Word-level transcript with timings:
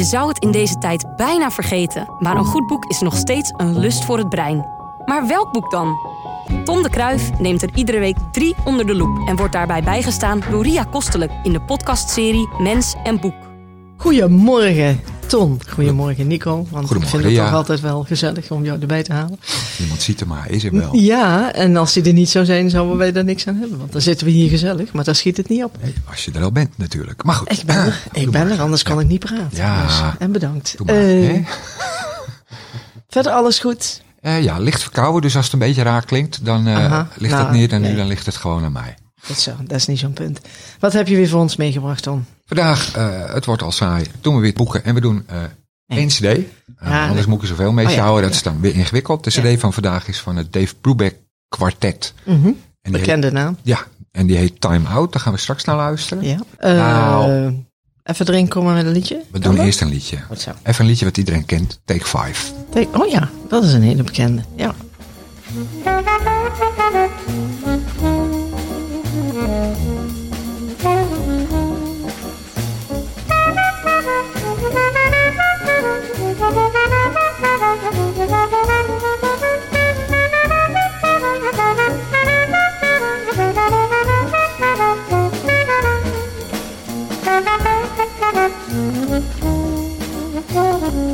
Je 0.00 0.06
zou 0.06 0.28
het 0.28 0.38
in 0.38 0.50
deze 0.50 0.78
tijd 0.78 1.16
bijna 1.16 1.50
vergeten, 1.50 2.08
maar 2.18 2.36
een 2.36 2.44
goed 2.44 2.66
boek 2.66 2.84
is 2.84 3.00
nog 3.00 3.16
steeds 3.16 3.52
een 3.56 3.78
lust 3.78 4.04
voor 4.04 4.18
het 4.18 4.28
brein. 4.28 4.66
Maar 5.04 5.26
welk 5.26 5.52
boek 5.52 5.70
dan? 5.70 5.96
Tom 6.64 6.82
de 6.82 6.90
Kruif 6.90 7.38
neemt 7.38 7.62
er 7.62 7.70
iedere 7.74 7.98
week 7.98 8.16
drie 8.32 8.54
onder 8.64 8.86
de 8.86 8.94
loep 8.94 9.28
en 9.28 9.36
wordt 9.36 9.52
daarbij 9.52 9.82
bijgestaan 9.82 10.42
door 10.50 10.62
Ria 10.62 10.84
Kostelijk 10.84 11.32
in 11.42 11.52
de 11.52 11.60
podcastserie 11.60 12.48
Mens 12.58 12.94
en 13.02 13.20
Boek. 13.20 13.34
Goedemorgen, 13.96 15.00
Ton. 15.30 15.60
Goedemorgen, 15.68 16.26
Nico. 16.26 16.50
Want 16.54 16.66
ik 16.66 16.72
Goedemorgen, 16.72 17.08
vind 17.08 17.24
het 17.24 17.44
toch 17.44 17.54
altijd 17.54 17.80
wel 17.80 18.04
gezellig 18.04 18.50
om 18.50 18.64
jou 18.64 18.80
erbij 18.80 19.02
te 19.02 19.12
halen. 19.12 19.38
Niemand 19.78 20.02
ziet 20.02 20.20
hem 20.20 20.28
maar, 20.28 20.50
is 20.50 20.64
er 20.64 20.72
wel. 20.72 20.94
Ja, 20.96 21.52
en 21.52 21.76
als 21.76 21.92
die 21.92 22.02
er 22.02 22.12
niet 22.12 22.28
zou 22.28 22.44
zijn, 22.44 22.70
zouden 22.70 22.96
wij 22.96 23.12
er 23.12 23.24
niks 23.24 23.46
aan 23.46 23.56
hebben. 23.56 23.78
Want 23.78 23.92
dan 23.92 24.00
zitten 24.00 24.26
we 24.26 24.32
hier 24.32 24.48
gezellig, 24.48 24.92
maar 24.92 25.04
daar 25.04 25.14
schiet 25.14 25.36
het 25.36 25.48
niet 25.48 25.64
op. 25.64 25.76
Nee, 25.82 25.94
als 26.10 26.24
je 26.24 26.32
er 26.32 26.42
al 26.42 26.52
bent 26.52 26.78
natuurlijk. 26.78 27.24
Maar 27.24 27.34
goed. 27.34 27.52
Ik 27.52 27.62
ben 27.64 27.76
er, 27.76 28.00
Ah, 28.12 28.22
ik 28.22 28.30
ben 28.30 28.50
er, 28.50 28.60
anders 28.60 28.82
kan 28.82 29.00
ik 29.00 29.08
niet 29.08 29.20
praten. 29.20 29.56
Ja. 29.56 29.82
Dus, 29.86 30.00
en 30.18 30.32
bedankt. 30.32 30.76
Maar, 30.84 30.94
hè? 30.94 31.42
verder 33.08 33.32
alles 33.32 33.58
goed? 33.58 34.02
Eh, 34.20 34.42
ja, 34.42 34.58
licht 34.58 34.82
verkouden, 34.82 35.22
dus 35.22 35.36
als 35.36 35.44
het 35.44 35.52
een 35.52 35.58
beetje 35.58 35.82
raar 35.82 36.04
klinkt, 36.04 36.44
dan 36.44 36.66
eh, 36.66 37.00
ligt 37.16 37.34
nou, 37.34 37.46
het 37.46 37.56
niet 37.56 37.70
nee. 37.70 37.80
nu 37.80 37.96
dan 37.96 38.06
ligt 38.06 38.26
het 38.26 38.36
gewoon 38.36 38.64
aan 38.64 38.72
mij. 38.72 38.94
Goed 39.22 39.38
zo, 39.38 39.52
dat 39.64 39.76
is 39.76 39.86
niet 39.86 39.98
zo'n 39.98 40.12
punt. 40.12 40.40
Wat 40.78 40.92
heb 40.92 41.08
je 41.08 41.16
weer 41.16 41.28
voor 41.28 41.40
ons 41.40 41.56
meegebracht, 41.56 42.02
Ton? 42.02 42.24
Vandaag, 42.46 42.94
eh, 42.96 43.34
het 43.34 43.44
wordt 43.44 43.62
al 43.62 43.72
saai, 43.72 44.04
doen 44.20 44.34
we 44.34 44.40
weer 44.40 44.52
boeken 44.52 44.84
en 44.84 44.94
we 44.94 45.00
doen 45.00 45.24
eh 45.26 45.36
één 45.86 46.08
cd. 46.08 46.22
Eh, 46.24 46.36
Ja, 46.80 47.00
anders 47.02 47.18
nee. 47.18 47.26
moet 47.26 47.36
ik 47.36 47.42
er 47.42 47.48
zoveel 47.48 47.72
mee 47.72 47.86
Oh, 47.86 47.92
ja, 47.92 48.00
houden, 48.00 48.22
dat 48.22 48.30
ja. 48.30 48.36
is 48.36 48.42
dan 48.42 48.60
weer 48.60 48.74
ingewikkeld. 48.74 49.24
De 49.24 49.30
cd 49.54 49.60
van 49.60 49.72
vandaag 49.72 50.08
is 50.08 50.20
van 50.20 50.36
het 50.36 50.52
Dave 50.52 50.74
Brubeck 50.80 51.16
En 51.58 51.60
die 51.72 52.52
heet, 52.82 52.92
Bekende 52.92 53.30
naam. 53.32 53.56
ja, 53.62 53.84
en 54.12 54.26
die 54.26 54.36
heet 54.36 54.60
Time 54.60 54.88
Out, 54.88 55.12
daar 55.12 55.22
gaan 55.22 55.32
we 55.32 55.38
straks 55.38 55.64
naar 55.64 55.76
luisteren. 55.76 56.24
Ja. 56.24 56.38
Eh, 56.58 56.74
Nou. 56.74 57.54
Even 58.02 58.28
erin 58.28 58.48
komen 58.48 58.74
met 58.74 58.86
een 58.86 58.92
liedje. 58.92 59.16
We 59.16 59.24
Kan 59.30 59.40
doen 59.40 59.54
dat? 59.56 59.64
eerst 59.64 59.80
een 59.80 59.88
liedje. 59.88 60.16
Goed 60.26 60.40
zo. 60.40 60.50
Even 60.62 60.80
een 60.84 60.90
liedje 60.90 61.04
wat 61.04 61.16
iedereen 61.16 61.44
kent, 61.44 61.80
Take 61.84 62.04
Five. 62.04 62.52
Kijk, 62.72 62.98
Oh 62.98 63.08
ja, 63.08 63.30
dat 63.48 63.64
is 63.64 63.72
een 63.72 63.82
hele 63.82 64.02
bekende. 64.02 64.42
Ja. 64.56 64.74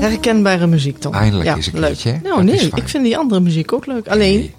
Herkenbare 0.01 0.67
muziek, 0.67 0.99
Tom. 0.99 1.13
Eindelijk 1.13 1.49
ja, 1.49 1.57
eens 1.57 1.67
een 1.67 1.73
leuk. 1.81 1.85
keertje? 1.87 2.21
Nou 2.23 2.45
is 2.49 2.61
nee, 2.61 2.71
ik 2.75 2.89
vind 2.89 3.05
die 3.05 3.19
andere 3.19 3.41
muziek 3.41 3.73
ook 3.73 3.87
leuk. 3.87 4.09
Alleen, 4.09 4.39
Nee. 4.39 4.55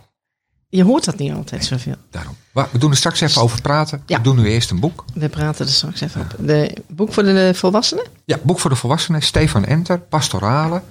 Je 0.69 0.83
hoort 0.83 1.05
dat 1.05 1.17
niet 1.17 1.31
altijd 1.33 1.65
zoveel. 1.65 1.95
Daarom. 2.11 2.35
We 2.53 2.77
doen 2.77 2.91
er 2.91 2.97
straks 2.97 3.21
even 3.21 3.41
over 3.41 3.61
praten. 3.61 4.03
Ja. 4.05 4.17
We 4.17 4.23
doen 4.23 4.35
nu 4.35 4.45
eerst 4.47 4.71
een 4.71 4.79
boek. 4.79 5.05
We 5.13 5.29
praten 5.29 5.65
er 5.65 5.71
straks 5.71 6.01
even 6.01 6.21
op. 6.21 6.47
De 6.47 6.73
boek 6.87 7.13
voor 7.13 7.23
de 7.23 7.51
volwassenen? 7.55 8.05
Ja, 8.25 8.37
boek 8.43 8.59
voor 8.59 8.69
de 8.69 8.75
volwassenen. 8.75 9.21
Stefan 9.21 9.65
Enter, 9.65 9.99
Pastorale. 9.99 10.81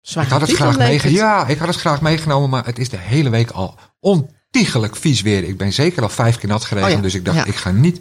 Zware 0.00 0.26
ik 0.26 0.32
had 0.32 0.40
het 0.40 0.52
graag 0.52 0.78
meegenomen. 0.78 1.20
Ja, 1.22 1.46
ik 1.46 1.58
had 1.58 1.68
het 1.68 1.76
graag 1.76 2.00
meegenomen, 2.00 2.50
maar 2.50 2.64
het 2.66 2.78
is 2.78 2.88
de 2.88 2.96
hele 2.98 3.30
week 3.30 3.50
al 3.50 3.78
ontiegelijk 4.00 4.96
vies 4.96 5.22
weer. 5.22 5.44
Ik 5.44 5.56
ben 5.56 5.72
zeker 5.72 6.02
al 6.02 6.08
vijf 6.08 6.38
keer 6.38 6.48
nat 6.48 6.64
geregend, 6.64 6.90
Oh 6.92 6.96
ja, 6.96 7.02
dus 7.04 7.14
ik 7.14 7.24
dacht, 7.24 7.46
ik 7.46 7.54
ga 7.54 7.70
niet 7.70 8.00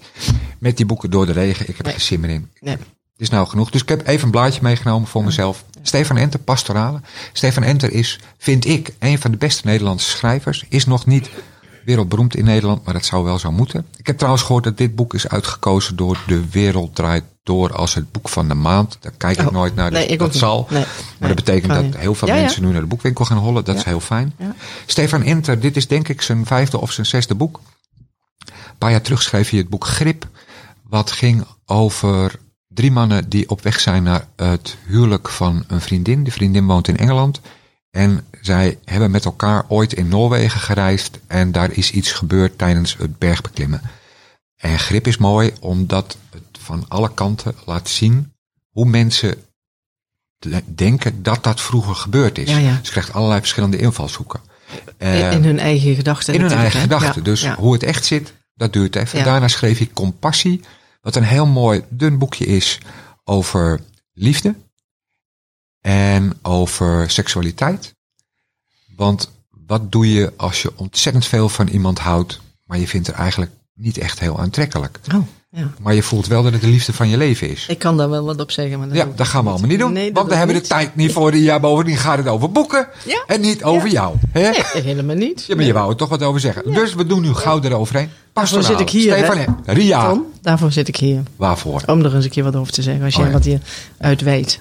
met 0.60 0.78
die 0.78 0.86
boeken 0.86 1.10
door 1.10 1.26
de 1.26 1.32
regen. 1.32 1.68
Ik 1.70 1.78
heb 1.78 1.86
er 1.86 1.92
Nee. 1.92 1.94
geen 1.94 2.02
zin 2.02 2.20
meer 2.20 2.30
in. 2.30 2.52
Nee. 2.60 2.78
Is 3.18 3.30
nou 3.30 3.48
genoeg. 3.48 3.70
Dus 3.70 3.82
ik 3.82 3.90
heb 3.90 4.08
even 4.08 4.26
een 4.26 4.32
blaadje 4.32 4.60
meegenomen 4.64 5.08
voor 5.08 5.24
mezelf. 5.24 5.66
Stefan 5.82 6.18
Enter, 6.18 6.40
Pastorale. 6.40 7.02
Stefan 7.34 7.64
Enter 7.64 7.92
is, 7.92 8.20
vind 8.38 8.66
ik, 8.66 8.94
een 9.00 9.20
van 9.20 9.32
de 9.32 9.38
beste 9.38 9.62
Nederlandse 9.66 10.10
schrijvers. 10.10 10.66
Is 10.70 10.86
nog 10.86 11.06
niet 11.06 11.30
wereldberoemd 11.86 12.36
in 12.36 12.46
Nederland, 12.46 12.86
maar 12.86 12.94
dat 12.94 13.06
zou 13.06 13.24
wel 13.24 13.40
zo 13.40 13.52
moeten. 13.52 13.86
Ik 13.98 14.08
heb 14.08 14.18
trouwens 14.18 14.44
gehoord 14.44 14.64
dat 14.64 14.78
dit 14.78 14.96
boek 14.96 15.14
is 15.14 15.28
uitgekozen 15.28 15.96
door 15.96 16.18
De 16.28 16.50
Wereld 16.50 16.96
Draait 16.96 17.24
Door 17.44 17.74
als 17.76 17.94
het 17.94 18.12
boek 18.12 18.30
van 18.30 18.48
de 18.48 18.54
maand. 18.54 18.98
Daar 19.00 19.12
kijk 19.18 19.40
ik 19.40 19.48
Oh, 19.48 19.54
nooit 19.54 19.76
naar, 19.76 19.90
dus 19.90 20.00
nee, 20.00 20.08
ik 20.08 20.20
dat 20.20 20.36
zal. 20.36 20.68
Nee, 20.70 20.80
maar 20.82 20.94
nee, 21.20 21.36
dat 21.36 21.46
betekent 21.46 21.74
dat 21.74 21.84
niet. 21.84 21.98
heel 21.98 22.16
veel 22.16 22.28
Ja, 22.28 22.36
ja. 22.36 22.42
mensen 22.42 22.64
nu 22.64 22.72
naar 22.72 22.82
de 22.82 22.88
boekwinkel 22.88 23.26
gaan 23.26 23.38
hollen. 23.38 23.64
Dat 23.66 23.76
is 23.76 23.84
heel 23.84 24.00
fijn. 24.00 24.36
Stefan 24.86 25.24
Enter, 25.24 25.60
dit 25.60 25.76
is 25.76 25.88
denk 25.88 26.08
ik 26.08 26.22
zijn 26.22 26.46
vijfde 26.46 26.80
of 26.82 26.92
zijn 26.92 27.06
zesde 27.06 27.36
boek. 27.36 27.60
Een 28.46 28.78
paar 28.78 28.92
jaar 28.92 29.02
terug 29.02 29.22
schreef 29.22 29.50
hij 29.50 29.60
het 29.60 29.70
boek 29.70 29.86
Grip. 29.86 30.28
Wat 30.90 31.12
ging 31.12 31.46
over 31.66 32.40
drie 32.76 32.92
mannen 32.92 33.30
die 33.30 33.50
op 33.50 33.62
weg 33.62 33.80
zijn 33.80 34.04
naar 34.04 34.28
het 34.36 34.78
huwelijk 34.88 35.30
van 35.30 35.64
een 35.68 35.82
vriendin. 35.82 36.24
De 36.24 36.32
vriendin 36.32 36.66
woont 36.66 36.88
in 36.88 36.98
Engeland. 36.98 37.42
En 37.92 38.26
zij 38.42 38.78
hebben 38.86 39.12
met 39.12 39.26
elkaar 39.26 39.66
ooit 39.68 39.94
in 39.94 40.08
Noorwegen 40.08 40.60
gereisd. 40.60 41.20
En 41.28 41.52
daar 41.52 41.72
is 41.72 41.92
iets 41.92 42.12
gebeurd 42.12 42.58
tijdens 42.58 42.96
het 42.98 43.18
bergbeklimmen. 43.20 43.82
En 44.56 44.80
Grip 44.80 45.08
is 45.08 45.18
mooi 45.18 45.52
omdat 45.60 46.18
het 46.30 46.44
van 46.60 46.86
alle 46.88 47.14
kanten 47.14 47.56
laat 47.66 47.90
zien 47.90 48.34
hoe 48.72 48.86
mensen 48.86 49.36
de- 50.38 50.64
denken 50.76 51.24
dat 51.24 51.44
dat 51.44 51.62
vroeger 51.62 51.96
gebeurd 51.96 52.38
is. 52.38 52.50
Ja, 52.50 52.58
ja. 52.58 52.80
Ze 52.84 52.92
krijgt 52.92 53.14
allerlei 53.14 53.40
verschillende 53.40 53.78
invalshoeken. 53.78 54.40
In, 54.98 55.08
Eh, 55.08 55.32
in 55.32 55.44
hun 55.44 55.60
eigen 55.60 55.96
gedachten. 55.96 56.34
in 56.34 56.42
hun 56.42 56.52
eigen 56.52 56.80
gedachten. 56.80 57.14
Ja, 57.16 57.22
Dus 57.22 57.48
hoe 57.48 57.74
het 57.74 57.84
echt 57.84 58.06
zit, 58.06 58.34
dat 58.56 58.74
duurt 58.74 58.96
even. 58.96 59.24
Daarna 59.24 59.48
schreef 59.48 59.78
hij 59.78 59.90
Compassie, 59.94 60.62
wat 61.06 61.16
een 61.16 61.24
heel 61.24 61.46
mooi 61.46 61.84
dun 61.90 62.18
boekje 62.18 62.46
is 62.46 62.80
over 63.24 63.82
liefde 64.14 64.56
en 65.82 66.40
over 66.42 67.10
seksualiteit. 67.12 67.96
Want 68.96 69.32
wat 69.50 69.92
doe 69.92 70.14
je 70.14 70.34
als 70.38 70.62
je 70.62 70.78
ontzettend 70.78 71.26
veel 71.26 71.50
van 71.50 71.68
iemand 71.68 72.00
houdt, 72.00 72.40
maar 72.64 72.78
je 72.78 72.88
vindt 72.88 73.08
er 73.08 73.14
eigenlijk 73.14 73.52
niet 73.76 73.98
echt 73.98 74.20
heel 74.20 74.40
aantrekkelijk. 74.40 75.00
Oh, 75.16 75.22
ja. 75.50 75.72
Maar 75.80 75.94
je 75.94 76.04
voelt 76.04 76.28
wel 76.28 76.44
dat 76.44 76.52
het 76.52 76.62
de 76.62 76.68
liefde 76.68 76.94
van 76.94 77.10
je 77.10 77.18
leven 77.18 77.50
is. 77.50 77.66
Ik 77.68 77.80
kan 77.80 77.98
daar 77.98 78.10
wel 78.10 78.26
wat 78.26 78.40
op 78.42 78.52
zeggen. 78.52 78.80
Maar 78.80 78.88
dat 78.88 78.98
Ja, 78.98 79.08
dat 79.16 79.28
gaan 79.28 79.44
we 79.44 79.50
allemaal 79.50 79.70
niet 79.70 79.80
doen. 79.80 79.94
Nee, 79.94 80.06
dat 80.06 80.14
want 80.18 80.28
we 80.30 80.36
hebben 80.36 80.56
de 80.56 80.62
niet. 80.62 80.70
tijd 80.70 80.96
niet 80.96 81.12
voor. 81.12 81.36
Ja, 81.36 81.60
bovendien 81.60 81.98
gaat 81.98 82.18
het 82.18 82.28
over 82.28 82.52
boeken. 82.52 82.88
Ja. 83.06 83.24
En 83.28 83.42
niet 83.42 83.64
over 83.64 83.90
jou. 83.90 84.16
Hè? 84.32 84.50
Nee, 84.74 84.84
helemaal 84.84 85.16
niet. 85.16 85.46
Ja, 85.48 85.56
maar 85.56 85.66
je 85.66 85.74
wou 85.74 85.90
er 85.90 85.96
toch 85.96 86.10
wat 86.10 86.24
over 86.24 86.40
zeggen. 86.40 86.74
Dus 86.74 86.94
we 86.94 87.06
doen 87.06 87.22
nu 87.22 87.34
gauw 87.34 87.62
eroverheen. 87.62 88.10
Daarvoor 88.34 88.60
Pastorale. 88.60 88.68
zit 88.68 88.80
ik 88.80 88.90
hier, 89.02 89.12
Stefan, 89.18 89.38
hè? 89.38 89.74
Ria, 89.74 90.08
Tom, 90.10 90.26
daarvoor 90.42 90.72
zit 90.72 90.88
ik 90.88 90.96
hier. 90.96 91.24
waarvoor? 91.36 91.82
Om 91.86 92.04
er 92.06 92.16
eens 92.16 92.24
een 92.26 92.30
keer 92.32 92.44
wat 92.44 92.56
over 92.56 92.74
te 92.74 92.82
zeggen. 92.82 93.04
Als 93.04 93.14
Oh, 93.14 93.20
jij 93.20 93.30
ja. 93.30 93.34
wat 93.38 93.46
hier 93.46 93.60
uitweidt. 93.98 94.60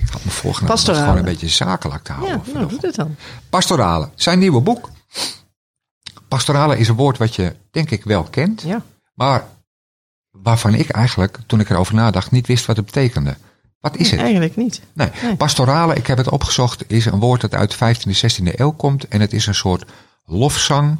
Ik 0.00 0.08
had 0.12 0.24
me 0.24 0.30
voorgenomen 0.30 0.78
om 0.88 0.94
gewoon 0.94 1.16
een 1.16 1.24
beetje 1.24 1.48
zakelijk 1.48 2.02
te 2.04 2.12
Ja, 2.12 2.18
houden. 2.18 2.36
nou, 2.38 2.52
vanochtend. 2.52 2.70
doe 2.80 2.90
dit 2.90 2.94
dan. 2.98 3.14
Pastorale, 3.50 4.08
zijn 4.14 4.38
nieuwe 4.38 4.60
boek. 4.60 4.90
Pastorale 6.36 6.78
is 6.78 6.88
een 6.88 6.94
woord 6.96 7.18
wat 7.18 7.34
je 7.34 7.54
denk 7.70 7.90
ik 7.90 8.04
wel 8.04 8.22
kent. 8.22 8.62
Ja. 8.62 8.82
Maar 9.14 9.44
waarvan 10.30 10.74
ik 10.74 10.88
eigenlijk, 10.90 11.38
toen 11.46 11.60
ik 11.60 11.70
erover 11.70 11.94
nadacht, 11.94 12.30
niet 12.30 12.46
wist 12.46 12.66
wat 12.66 12.76
het 12.76 12.84
betekende. 12.84 13.36
Wat 13.80 13.96
is 13.96 14.10
het? 14.10 14.20
Eigenlijk 14.20 14.56
niet. 14.56 14.80
Nee, 14.92 15.08
Nee. 15.22 15.36
pastorale, 15.36 15.94
ik 15.94 16.06
heb 16.06 16.18
het 16.18 16.28
opgezocht, 16.30 16.84
is 16.86 17.04
een 17.04 17.18
woord 17.18 17.40
dat 17.40 17.54
uit 17.54 17.70
de 17.70 17.76
15e, 17.76 18.14
16e 18.14 18.60
eeuw 18.60 18.70
komt. 18.70 19.08
En 19.08 19.20
het 19.20 19.32
is 19.32 19.46
een 19.46 19.54
soort 19.54 19.84
lofzang 20.24 20.98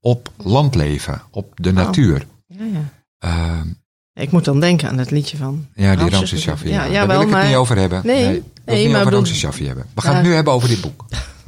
op 0.00 0.30
landleven, 0.36 1.22
op 1.30 1.52
de 1.56 1.72
natuur. 1.72 2.26
Ja, 2.46 2.64
ja. 2.64 2.84
Ehm, 3.18 3.68
Ik 4.14 4.30
moet 4.30 4.44
dan 4.44 4.60
denken 4.60 4.88
aan 4.88 4.98
het 4.98 5.10
liedje 5.10 5.36
van... 5.36 5.66
ja, 5.74 5.90
die 5.90 5.98
Ramses. 5.98 6.18
Ramses 6.18 6.40
Shaffi. 6.42 6.68
Ja, 6.68 6.74
Ja, 6.74 6.84
ja, 6.84 6.92
Daar 6.98 7.06
wel, 7.06 7.16
wil 7.16 7.26
ik 7.26 7.32
maar... 7.32 7.40
het 7.40 7.48
niet 7.48 7.58
over 7.58 7.76
hebben. 7.76 8.00
Nee, 8.04 8.24
nee, 8.24 8.42
het 8.64 8.76
niet 8.76 8.90
maar 8.90 9.00
over 9.00 9.12
Ramses 9.12 9.38
Shaffi 9.38 9.66
hebben. 9.66 9.86
We 9.94 10.00
gaan 10.00 10.14
het 10.14 10.24
nu 10.24 10.34
hebben 10.34 10.52
over 10.52 10.68
dit 10.68 10.80
boek. 10.80 11.04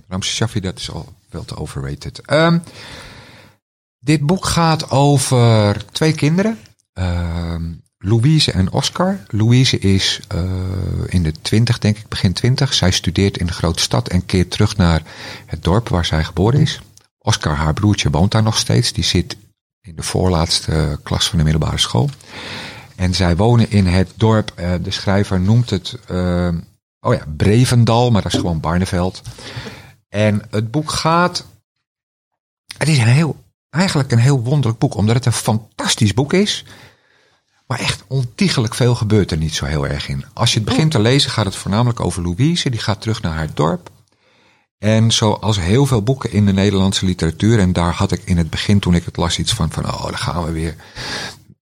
Ramses 0.08 0.34
Shaffi, 0.34 0.60
dat 0.60 0.78
is 0.78 0.90
al 0.90 1.12
veel 1.30 1.44
te 1.44 1.56
overrated. 1.56 2.20
Ehm, 2.20 2.58
dit 4.04 4.26
boek 4.26 4.44
gaat 4.44 4.90
over 4.90 5.84
twee 5.92 6.12
kinderen. 6.12 6.58
Ehm, 6.92 7.62
Louise 7.98 8.52
en 8.52 8.72
Oscar. 8.72 9.18
Louise 9.28 9.78
is 9.78 10.20
eh, 10.28 10.42
in 11.06 11.22
de 11.22 11.32
twintig, 11.42 11.78
denk 11.78 11.98
ik, 11.98 12.08
begin 12.08 12.32
twintig. 12.32 12.74
Zij 12.74 12.90
studeert 12.90 13.38
in 13.38 13.46
de 13.46 13.52
grote 13.52 13.82
stad 13.82 14.08
en 14.08 14.26
keert 14.26 14.50
terug 14.50 14.76
naar 14.76 15.02
het 15.46 15.64
dorp 15.64 15.88
waar 15.88 16.04
zij 16.04 16.24
geboren 16.24 16.60
is. 16.60 16.80
Oscar, 17.18 17.54
haar 17.54 17.74
broertje, 17.74 18.10
woont 18.10 18.30
daar 18.30 18.42
nog 18.42 18.56
steeds. 18.56 18.92
Die 18.92 19.04
zit 19.04 19.36
in 19.80 19.96
de 19.96 20.02
voorlaatste 20.02 20.98
klas 21.02 21.28
van 21.28 21.38
de 21.38 21.44
middelbare 21.44 21.78
school. 21.78 22.10
En 22.96 23.14
zij 23.14 23.36
wonen 23.36 23.70
in 23.70 23.86
het 23.86 24.12
dorp, 24.16 24.52
eh, 24.54 24.72
de 24.82 24.90
schrijver 24.90 25.40
noemt 25.40 25.70
het, 25.70 25.98
eh, 26.08 26.48
oh 27.00 27.14
ja, 27.14 27.24
Brevendal, 27.36 28.10
maar 28.10 28.22
dat 28.22 28.32
is 28.32 28.38
gewoon 28.38 28.60
Barneveld. 28.60 29.22
En 30.08 30.42
het 30.50 30.70
boek 30.70 30.90
gaat, 30.90 31.44
het 32.78 32.88
is 32.88 32.98
een 32.98 33.06
heel, 33.06 33.41
eigenlijk 33.72 34.12
een 34.12 34.18
heel 34.18 34.42
wonderlijk 34.42 34.78
boek, 34.78 34.94
omdat 34.94 35.14
het 35.14 35.26
een 35.26 35.32
fantastisch 35.32 36.14
boek 36.14 36.32
is. 36.32 36.64
Maar 37.66 37.78
echt 37.80 38.02
ontiegelijk 38.06 38.74
veel 38.74 38.94
gebeurt 38.94 39.30
er 39.30 39.36
niet 39.36 39.54
zo 39.54 39.64
heel 39.64 39.86
erg 39.86 40.08
in. 40.08 40.24
Als 40.32 40.52
je 40.52 40.58
het 40.60 40.68
begint 40.68 40.90
te 40.90 41.00
lezen 41.00 41.30
gaat 41.30 41.44
het 41.44 41.56
voornamelijk 41.56 42.00
over 42.00 42.22
Louise, 42.22 42.70
die 42.70 42.80
gaat 42.80 43.00
terug 43.00 43.22
naar 43.22 43.34
haar 43.34 43.48
dorp. 43.54 43.90
En 44.78 45.10
zoals 45.12 45.60
heel 45.60 45.86
veel 45.86 46.02
boeken 46.02 46.32
in 46.32 46.46
de 46.46 46.52
Nederlandse 46.52 47.04
literatuur, 47.06 47.58
en 47.58 47.72
daar 47.72 47.92
had 47.92 48.12
ik 48.12 48.22
in 48.24 48.36
het 48.36 48.50
begin 48.50 48.78
toen 48.78 48.94
ik 48.94 49.04
het 49.04 49.16
las 49.16 49.38
iets 49.38 49.52
van, 49.54 49.70
van 49.70 49.84
oh, 49.86 50.04
daar 50.04 50.18
gaan 50.18 50.44
we 50.44 50.52
weer. 50.52 50.74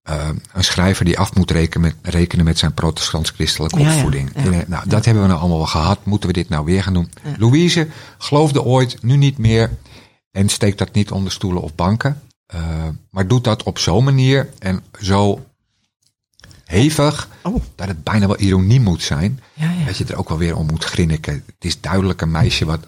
eh, 0.03 0.29
een 0.53 0.63
schrijver 0.63 1.05
die 1.05 1.19
af 1.19 1.35
moet 1.35 1.51
rekenen 1.51 1.81
met, 2.01 2.13
rekenen 2.13 2.45
met 2.45 2.57
zijn 2.57 2.73
protestants-christelijke 2.73 3.79
Ja, 3.79 3.93
opvoeding. 3.93 4.31
ja, 4.35 4.41
En, 4.51 4.63
nou, 4.67 4.87
dat 4.89 5.05
hebben 5.05 5.23
we 5.23 5.29
nou 5.29 5.39
allemaal 5.39 5.57
wel 5.57 5.67
gehad. 5.67 6.05
Moeten 6.05 6.27
we 6.29 6.35
dit 6.35 6.49
nou 6.49 6.65
weer 6.65 6.83
gaan 6.83 6.93
doen? 6.93 7.11
Louise 7.37 7.87
geloofde 8.17 8.63
ooit, 8.63 9.03
nu 9.03 9.15
niet 9.17 9.37
meer. 9.37 9.69
En 10.31 10.49
steekt 10.49 10.77
dat 10.77 10.93
niet 10.93 11.11
onder 11.11 11.31
stoelen 11.31 11.61
of 11.61 11.75
banken. 11.75 12.21
eh, 12.45 12.87
maar 13.09 13.27
doet 13.27 13.43
dat 13.43 13.63
op 13.63 13.79
zo'n 13.79 14.03
manier 14.03 14.49
en 14.59 14.83
zo 15.01 15.45
hevig 16.65 17.29
Oh, 17.43 17.61
dat 17.75 17.87
het 17.87 18.03
bijna 18.03 18.27
wel 18.27 18.39
ironie 18.39 18.79
moet 18.79 19.03
zijn. 19.03 19.39
ja, 19.53 19.71
ja. 19.71 19.85
Dat 19.85 19.97
je 19.97 20.05
er 20.05 20.15
ook 20.17 20.29
wel 20.29 20.37
weer 20.37 20.55
om 20.55 20.65
moet 20.65 20.83
grinniken. 20.83 21.33
Het 21.33 21.65
is 21.65 21.81
duidelijk 21.81 22.21
een 22.21 22.31
meisje 22.31 22.65
wat 22.65 22.79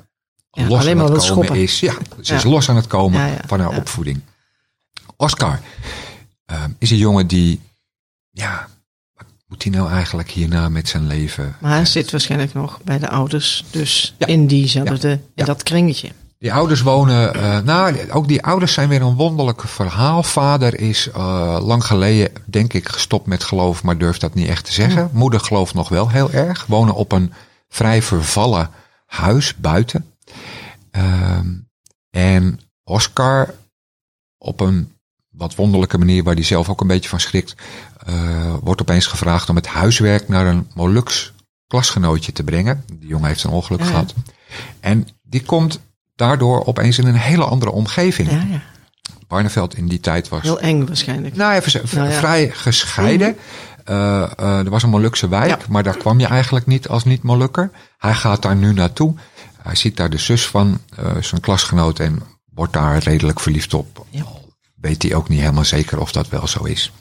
Ja, 0.51 0.67
los 0.67 0.87
aan 0.87 0.97
het 0.97 1.07
komen 1.07 1.21
schoppen. 1.21 1.55
is. 1.55 1.79
Ja, 1.79 1.93
ze 2.21 2.35
is 2.35 2.43
los 2.43 2.69
aan 2.69 2.75
het 2.75 2.87
komen 2.87 3.37
van 3.47 3.59
haar 3.59 3.71
ja. 3.71 3.77
opvoeding. 3.77 4.21
Oscar 5.17 5.59
eh, 6.45 6.63
is 6.77 6.91
een 6.91 6.97
jongen 6.97 7.27
die, 7.27 7.59
ja, 8.31 8.67
wat 9.13 9.25
moet 9.47 9.63
hij 9.63 9.71
nou 9.71 9.89
eigenlijk 9.91 10.29
hierna 10.29 10.69
met 10.69 10.87
zijn 10.89 11.07
leven? 11.07 11.55
Maar 11.61 11.71
hij 11.71 11.85
zit 11.85 12.11
waarschijnlijk 12.11 12.53
nog 12.53 12.81
bij 12.83 12.99
de 12.99 13.09
ouders. 13.09 13.63
Dus 13.71 14.15
in 14.17 14.47
diezelfde, 14.47 15.19
in 15.35 15.45
dat 15.45 15.63
kringetje. 15.63 16.11
Die 16.43 16.53
ouders 16.53 16.81
wonen, 16.81 17.33
eh, 17.33 17.59
nou, 17.59 18.11
ook 18.11 18.27
die 18.27 18.43
ouders 18.43 18.73
zijn 18.73 18.89
weer 18.89 19.01
een 19.01 19.15
wonderlijk 19.15 19.61
verhaal. 19.61 20.23
Vader 20.23 20.79
is 20.79 21.09
eh, 21.09 21.57
lang 21.61 21.85
geleden, 21.85 22.31
denk 22.45 22.73
ik, 22.73 22.89
gestopt 22.89 23.25
met 23.25 23.43
geloof, 23.43 23.83
maar 23.83 23.97
durft 23.97 24.21
dat 24.21 24.33
niet 24.33 24.47
echt 24.47 24.65
te 24.65 24.73
zeggen. 24.73 25.09
Moeder 25.13 25.39
gelooft 25.39 25.73
nog 25.73 25.89
wel 25.89 26.09
heel 26.09 26.31
erg. 26.31 26.65
Wonen 26.65 26.93
op 26.93 27.11
een 27.11 27.33
vrij 27.69 28.01
vervallen 28.01 28.69
huis 29.05 29.55
buiten. 29.55 30.13
Ehm, 30.91 31.47
en 32.09 32.59
Oscar, 32.83 33.53
op 34.37 34.59
een 34.59 34.93
wat 35.29 35.55
wonderlijke 35.55 35.97
manier, 35.97 36.23
waar 36.23 36.33
hij 36.35 36.43
zelf 36.43 36.69
ook 36.69 36.81
een 36.81 36.87
beetje 36.87 37.09
van 37.09 37.19
schrikt, 37.19 37.55
eh, 38.05 38.55
wordt 38.61 38.81
opeens 38.81 39.05
gevraagd 39.05 39.49
om 39.49 39.55
het 39.55 39.67
huiswerk 39.67 40.27
naar 40.27 40.47
een 40.47 40.67
Molux 40.73 41.33
klasgenootje 41.67 42.31
te 42.31 42.43
brengen. 42.43 42.83
Die 42.93 43.09
jongen 43.09 43.27
heeft 43.27 43.43
een 43.43 43.51
ongeluk 43.51 43.79
Ja. 43.79 43.85
gehad. 43.85 44.13
En 44.79 45.07
die 45.21 45.43
komt 45.43 45.79
daardoor 46.15 46.65
opeens 46.65 46.97
in 46.97 47.07
een 47.07 47.15
hele 47.15 47.43
andere 47.45 47.71
omgeving. 47.71 48.29
Ja, 48.31 48.45
ja. 48.49 48.61
Barneveld 49.27 49.75
in 49.75 49.87
die 49.87 49.99
tijd 49.99 50.29
was 50.29 50.41
Heel 50.41 50.59
eng 50.59 50.85
waarschijnlijk. 50.85 51.35
nou, 51.35 51.53
even, 51.53 51.81
Nou 51.97 52.09
ja. 52.09 52.17
vrij 52.17 52.49
gescheiden. 52.49 53.37
Eh, 53.83 54.23
eh, 54.37 54.57
er 54.57 54.69
was 54.69 54.83
een 54.83 54.89
Molukse 54.89 55.27
wijk, 55.27 55.49
Ja. 55.49 55.57
maar 55.69 55.83
daar 55.83 55.97
kwam 55.97 56.19
je 56.19 56.25
eigenlijk 56.27 56.65
niet 56.65 56.87
als 56.87 57.03
niet-Molukker. 57.03 57.71
Hij 57.97 58.13
gaat 58.13 58.41
daar 58.41 58.55
nu 58.55 58.73
naartoe. 58.73 59.15
Hij 59.61 59.75
ziet 59.75 59.97
daar 59.97 60.09
de 60.09 60.17
zus 60.17 60.47
van 60.47 60.79
eh, 60.95 61.15
zijn 61.21 61.41
klasgenoot 61.41 61.99
en 61.99 62.21
wordt 62.53 62.73
daar 62.73 62.97
redelijk 62.97 63.39
verliefd 63.39 63.73
op. 63.73 64.05
Ja. 64.09 64.23
Weet 64.75 65.01
hij 65.03 65.15
ook 65.15 65.29
niet 65.29 65.39
helemaal 65.39 65.65
zeker 65.65 65.99
of 65.99 66.11
dat 66.11 66.29
wel 66.29 66.47
zo 66.47 66.63
is. 66.63 66.91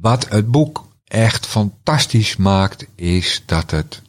Wat 0.00 0.28
het 0.28 0.50
boek 0.50 0.86
echt 1.04 1.46
fantastisch 1.46 2.36
maakt, 2.36 2.86
is 2.94 3.42
dat 3.46 3.70
het 3.70 4.02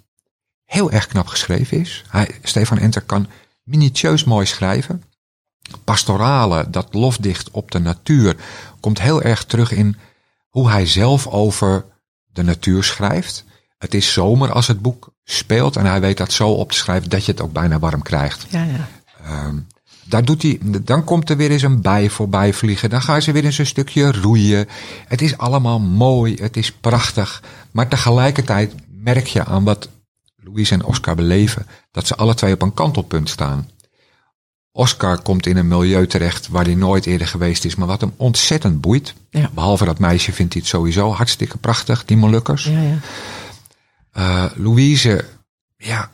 heel 0.66 0.92
erg 0.92 1.08
knap 1.08 1.28
geschreven 1.28 1.80
is. 1.80 2.04
Hij, 2.10 2.30
Stefan 2.44 2.78
Enter 2.78 3.02
kan 3.02 3.28
minutieus 3.66 4.24
mooi 4.24 4.46
schrijven. 4.46 5.04
Pastorale, 5.84 6.70
dat 6.70 6.94
lofdicht 6.94 7.52
op 7.52 7.72
de 7.72 7.80
natuur, 7.80 8.36
komt 8.80 9.02
heel 9.02 9.22
erg 9.22 9.46
terug 9.46 9.72
in 9.72 9.98
hoe 10.50 10.70
hij 10.70 10.86
zelf 10.86 11.28
over 11.28 11.86
de 12.26 12.44
natuur 12.44 12.84
schrijft. 12.84 13.44
Het 13.78 13.94
is 13.94 14.14
zomer 14.14 14.52
als 14.52 14.68
het 14.68 14.82
boek 14.82 15.14
speelt 15.24 15.76
en 15.76 15.86
hij 15.86 16.02
weet 16.02 16.18
dat 16.18 16.32
zo 16.32 16.50
op 16.50 16.72
te 16.72 16.78
schrijven 16.78 17.10
dat 17.10 17.26
je 17.26 17.32
het 17.32 17.42
ook 17.42 17.52
bijna 17.52 17.80
warm 17.80 18.02
krijgt. 18.02 18.46
Ja, 18.50 18.64
ja. 18.64 18.88
Ehm, 19.24 19.58
daar 20.04 20.26
doet 20.26 20.42
hij, 20.42 20.60
dan 20.82 21.04
komt 21.04 21.30
er 21.30 21.38
weer 21.38 21.52
eens 21.52 21.62
een 21.62 21.82
bij 21.82 22.10
voorbij 22.10 22.54
vliegen. 22.54 22.90
Dan 22.90 23.02
gaan 23.02 23.22
ze 23.22 23.32
weer 23.32 23.46
eens 23.46 23.58
een 23.58 23.66
stukje 23.66 24.12
roeien. 24.12 24.68
Het 25.08 25.22
is 25.22 25.38
allemaal 25.38 25.80
mooi, 25.80 26.36
het 26.36 26.58
is 26.58 26.72
prachtig. 26.72 27.44
Maar 27.72 27.88
tegelijkertijd 27.88 28.74
merk 28.88 29.28
je 29.28 29.46
aan 29.46 29.64
wat 29.64 29.90
Louise 30.46 30.74
en 30.74 30.84
Oscar 30.84 31.16
beleven, 31.16 31.68
dat 31.92 32.08
ze 32.08 32.16
alle 32.16 32.34
twee 32.34 32.54
op 32.54 32.62
een 32.62 32.74
kantelpunt 32.74 33.30
staan. 33.30 33.70
Oscar 34.72 35.22
komt 35.22 35.46
in 35.46 35.58
een 35.58 35.68
milieu 35.68 36.08
terecht 36.08 36.48
waar 36.48 36.66
hij 36.66 36.76
nooit 36.76 37.06
eerder 37.06 37.28
geweest 37.28 37.66
is, 37.66 37.76
maar 37.76 37.88
wat 37.88 38.02
hem 38.02 38.14
ontzettend 38.18 38.82
boeit. 38.82 39.14
Ja. 39.30 39.50
Behalve 39.54 39.86
dat 39.86 40.00
meisje 40.00 40.32
vindt 40.32 40.54
hij 40.54 40.62
het 40.62 40.72
sowieso 40.72 41.12
hartstikke 41.12 41.58
prachtig, 41.58 42.06
die 42.06 42.18
Molukkers. 42.18 42.64
ja, 42.66 42.82
ja. 42.82 42.98
Eh, 44.12 44.46
Louise, 44.56 45.26
ja, 45.78 46.10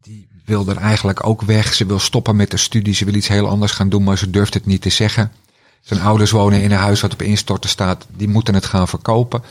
die 0.00 0.28
wil 0.44 0.68
er 0.68 0.76
eigenlijk 0.76 1.26
ook 1.26 1.42
weg. 1.42 1.74
Ze 1.74 1.86
wil 1.86 1.98
stoppen 1.98 2.36
met 2.36 2.50
de 2.50 2.56
studie. 2.56 2.94
Ze 2.94 3.04
wil 3.04 3.14
iets 3.14 3.28
heel 3.28 3.48
anders 3.48 3.72
gaan 3.72 3.88
doen, 3.88 4.04
maar 4.04 4.18
ze 4.18 4.30
durft 4.30 4.54
het 4.54 4.66
niet 4.66 4.82
te 4.82 4.90
zeggen. 4.90 5.32
Zijn 5.80 6.00
ouders 6.00 6.30
wonen 6.30 6.62
in 6.62 6.70
een 6.70 6.78
huis 6.78 7.00
wat 7.00 7.12
op 7.12 7.22
instorten 7.22 7.70
staat. 7.70 8.06
Die 8.16 8.28
moeten 8.28 8.54
het 8.54 8.66
gaan 8.66 8.88
verkopen. 8.88 9.42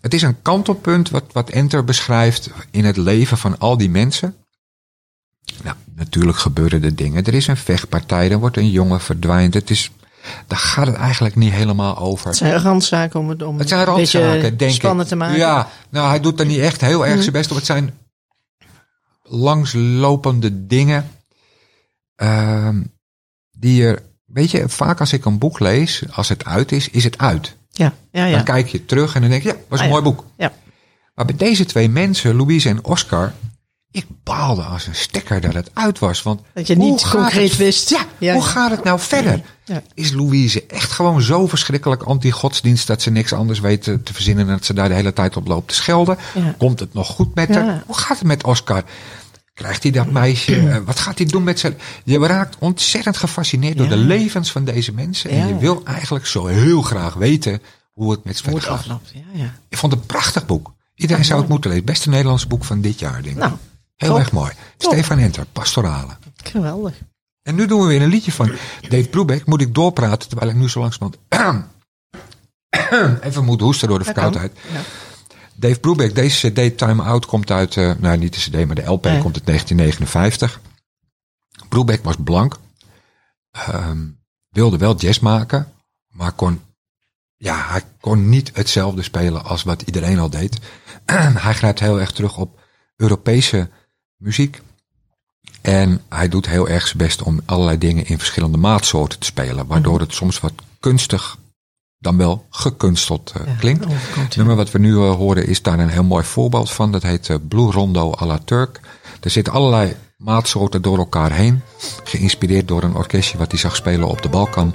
Het 0.00 0.14
is 0.14 0.22
een 0.22 0.42
kantelpunt 0.42 1.10
wat, 1.10 1.24
wat 1.32 1.50
Enter 1.50 1.84
beschrijft 1.84 2.50
in 2.70 2.84
het 2.84 2.96
leven 2.96 3.38
van 3.38 3.58
al 3.58 3.76
die 3.76 3.90
mensen. 3.90 4.34
Nou, 5.62 5.76
natuurlijk 5.94 6.38
gebeuren 6.38 6.82
er 6.84 6.94
dingen. 6.96 7.24
Er 7.24 7.34
is 7.34 7.46
een 7.46 7.56
vechtpartij, 7.56 8.30
er 8.30 8.38
wordt 8.38 8.56
een 8.56 8.70
jongen 8.70 9.00
verdwijnt. 9.00 9.54
Het 9.54 9.70
is, 9.70 9.90
daar 10.46 10.58
gaat 10.58 10.86
het 10.86 10.96
eigenlijk 10.96 11.34
niet 11.36 11.52
helemaal 11.52 11.98
over. 11.98 12.26
Het 12.26 12.36
zijn 12.36 12.58
randzaken 12.60 13.20
om 13.20 13.28
het, 13.28 13.42
om 13.42 13.58
Het 13.58 13.68
zijn 13.68 13.84
randzaken, 13.84 14.56
denk 14.56 14.72
spannend 14.72 15.02
ik. 15.02 15.08
te 15.08 15.16
maken. 15.16 15.38
Ja, 15.38 15.68
nou, 15.90 16.08
hij 16.08 16.20
doet 16.20 16.40
er 16.40 16.46
niet 16.46 16.58
echt 16.60 16.80
heel 16.80 17.00
erg 17.02 17.12
Mhm. 17.14 17.20
zijn 17.22 17.32
best 17.32 17.50
op. 17.50 17.56
Het 17.56 17.66
zijn 17.66 17.94
langslopende 19.22 20.66
dingen. 20.66 21.10
ehm, 22.16 22.82
die 23.50 23.84
er, 23.84 24.02
weet 24.24 24.50
je, 24.50 24.68
vaak 24.68 25.00
als 25.00 25.12
ik 25.12 25.24
een 25.24 25.38
boek 25.38 25.58
lees, 25.58 26.02
als 26.10 26.28
het 26.28 26.44
uit 26.44 26.72
is, 26.72 26.88
is 26.88 27.04
het 27.04 27.18
uit. 27.18 27.56
Ja, 27.72 27.92
ja. 28.12 28.24
ja. 28.24 28.34
Dan 28.34 28.44
kijk 28.44 28.68
je 28.68 28.84
terug 28.84 29.14
en 29.14 29.20
dan 29.20 29.30
denk 29.30 29.42
je, 29.42 29.48
ja, 29.48 29.54
was 29.68 29.78
een 29.78 29.84
Ah, 29.84 29.90
mooi 29.90 30.02
boek. 30.02 30.24
Ja. 30.36 30.52
Maar 31.14 31.24
bij 31.24 31.36
deze 31.36 31.64
twee 31.64 31.88
mensen, 31.88 32.36
Louise 32.36 32.68
en 32.68 32.84
Oscar, 32.84 33.32
ik 33.90 34.06
baalde 34.24 34.62
als 34.62 34.86
een 34.86 34.94
stekker 34.94 35.40
dat 35.40 35.54
het 35.54 35.70
uit 35.74 35.98
was. 35.98 36.22
Want 36.22 36.40
Dat 36.54 36.66
je 36.66 36.76
niet 36.76 37.08
concreet 37.10 37.48
het- 37.48 37.58
wist. 37.58 37.90
Ja, 37.90 38.04
Ja, 38.18 38.32
hoe 38.34 38.42
gaat 38.42 38.70
het 38.70 38.84
nou 38.84 39.00
verder? 39.00 39.42
Ja. 39.64 39.82
Is 39.94 40.12
Louise 40.12 40.66
echt 40.66 40.90
gewoon 40.90 41.22
zo 41.22 41.46
verschrikkelijk 41.46 42.02
anti-godsdienst 42.02 42.86
dat 42.86 43.02
ze 43.02 43.10
niks 43.10 43.32
anders 43.32 43.60
weet 43.60 43.82
te, 43.82 44.02
te 44.02 44.14
verzinnen 44.14 44.46
en 44.46 44.52
dat 44.52 44.64
ze 44.64 44.74
daar 44.74 44.88
de 44.88 44.94
hele 44.94 45.12
tijd 45.12 45.36
op 45.36 45.46
loopt 45.46 45.68
te 45.68 45.74
schelden? 45.74 46.18
Ja. 46.34 46.54
Komt 46.58 46.80
het 46.80 46.94
nog 46.94 47.06
goed 47.08 47.34
met 47.34 47.54
haar? 47.54 47.82
Hoe 47.86 47.96
gaat 47.98 48.18
het 48.18 48.26
met 48.26 48.44
Oscar? 48.44 48.84
Krijgt 49.60 49.82
hij 49.82 49.92
dat 49.92 50.10
meisje? 50.10 50.56
Eh, 50.70 50.76
wat 50.84 50.98
gaat 50.98 51.18
hij 51.18 51.26
doen 51.26 51.44
met 51.44 51.58
zijn... 51.58 51.78
Je 52.04 52.18
raakt 52.18 52.56
ontzettend 52.58 53.16
gefascineerd 53.16 53.76
door 53.76 53.88
de 53.88 53.96
levens 53.96 54.52
van 54.52 54.64
deze 54.64 54.92
mensen. 54.92 55.30
En 55.30 55.48
je 55.48 55.56
wil 55.56 55.84
eigenlijk 55.84 56.26
zo 56.26 56.46
heel 56.46 56.82
graag 56.82 57.14
weten 57.14 57.60
hoe 57.92 58.10
het 58.10 58.24
met 58.24 58.36
ze 58.36 58.60
gaat. 58.60 58.66
afloopt. 58.66 59.10
Ja, 59.14 59.20
ja. 59.42 59.54
Ik 59.68 59.76
vond 59.78 59.92
het 59.92 60.00
een 60.00 60.06
prachtig 60.06 60.46
boek. 60.46 60.72
Iedereen 60.94 61.24
zou 61.24 61.40
het 61.40 61.48
moeten 61.48 61.70
lezen. 61.70 61.84
Beste 61.84 62.08
Nederlands 62.08 62.46
boek 62.46 62.64
van 62.64 62.80
dit 62.80 62.98
jaar, 62.98 63.22
denk 63.22 63.34
ik. 63.34 63.42
Nou, 63.42 63.52
Heel 63.96 64.08
top. 64.08 64.18
erg 64.18 64.32
mooi. 64.32 64.52
Top. 64.76 64.92
Stefan 64.92 65.18
Enter, 65.18 65.44
Pastorale. 65.52 66.16
geweldig. 66.44 66.94
En 67.42 67.54
nu 67.54 67.66
doen 67.66 67.80
we 67.80 67.86
weer 67.86 68.02
een 68.02 68.08
liedje 68.08 68.32
van 68.32 68.50
Dave 68.88 69.08
Brubeck. 69.08 69.46
Moet 69.46 69.60
ik 69.60 69.74
doorpraten 69.74 70.28
terwijl 70.28 70.50
ik 70.50 70.56
nu 70.56 70.68
zo 70.68 70.80
langzamerhand 70.80 71.18
even 73.22 73.44
moet 73.44 73.60
hoesten 73.60 73.88
door 73.88 73.98
de 73.98 74.04
verkoudheid. 74.04 74.52
Ja. 74.72 74.80
Dave 75.60 75.80
Brubeck, 75.80 76.14
deze 76.14 76.50
cd 76.50 76.78
Time 76.78 77.02
Out 77.02 77.26
komt 77.26 77.50
uit, 77.50 77.76
eh, 77.76 77.92
nou 77.98 78.18
niet 78.18 78.34
de 78.34 78.40
cd, 78.40 78.66
maar 78.66 78.74
de 78.74 78.90
LP 78.90 79.02
komt 79.02 79.34
uit 79.34 79.44
1959. 79.44 80.60
Brubeck 81.68 82.04
was 82.04 82.16
blank. 82.24 82.58
Ehm, 83.50 84.06
wilde 84.48 84.76
wel 84.76 84.96
jazz 84.96 85.18
maken, 85.18 85.72
maar 86.08 86.32
kon, 86.32 86.60
ja, 87.36 87.66
hij 87.68 87.82
kon 88.00 88.28
niet 88.28 88.50
hetzelfde 88.54 89.02
spelen 89.02 89.44
als 89.44 89.62
wat 89.62 89.82
iedereen 89.82 90.18
al 90.18 90.30
deed. 90.30 90.58
hij 91.44 91.54
grijpt 91.54 91.80
heel 91.80 92.00
erg 92.00 92.12
terug 92.12 92.36
op 92.36 92.60
Europese 92.96 93.70
muziek. 94.16 94.60
En 95.60 96.02
hij 96.08 96.28
doet 96.28 96.46
heel 96.46 96.68
erg 96.68 96.86
zijn 96.86 96.98
best 96.98 97.22
om 97.22 97.40
allerlei 97.44 97.78
dingen 97.78 98.06
in 98.06 98.18
verschillende 98.18 98.58
maatsoorten 98.58 99.18
te 99.18 99.26
spelen. 99.26 99.66
Waardoor 99.66 100.00
het 100.00 100.14
soms 100.14 100.40
wat 100.40 100.52
kunstig, 100.80 101.38
dan 102.00 102.16
wel 102.16 102.46
gekunsteld 102.50 103.32
eh, 103.36 103.46
Ja, 103.46 103.54
klinkt. 103.58 103.84
Het 104.18 104.36
nummer 104.36 104.56
wat 104.56 104.70
we 104.70 104.78
nu 104.78 104.96
eh, 104.96 105.14
horen 105.14 105.46
is 105.46 105.62
daar 105.62 105.78
een 105.78 105.88
heel 105.88 106.04
mooi 106.04 106.24
voorbeeld 106.24 106.70
van. 106.70 106.92
Dat 106.92 107.02
heet 107.02 107.28
eh, 107.28 107.36
Blue 107.48 107.70
Rondo 107.70 108.12
à 108.20 108.26
la 108.26 108.38
Turk. 108.44 108.80
Er 109.20 109.30
zitten 109.30 109.52
allerlei 109.52 109.96
maatsoorten 110.16 110.82
door 110.82 110.98
elkaar 110.98 111.32
heen. 111.32 111.62
Geïnspireerd 112.04 112.68
door 112.68 112.82
een 112.82 112.94
orkestje 112.94 113.38
wat 113.38 113.50
hij 113.50 113.60
zag 113.60 113.76
spelen 113.76 114.08
op 114.08 114.22
de 114.22 114.28
Balkan. 114.28 114.74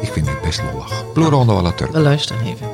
Ik 0.00 0.12
vind 0.12 0.28
het 0.28 0.40
best 0.40 0.62
lollig. 0.72 1.12
Blue 1.12 1.28
Rondo 1.28 1.58
à 1.58 1.62
la 1.62 1.72
Turk. 1.72 1.92
We 1.92 2.00
luisteren 2.00 2.46
even. 2.46 2.69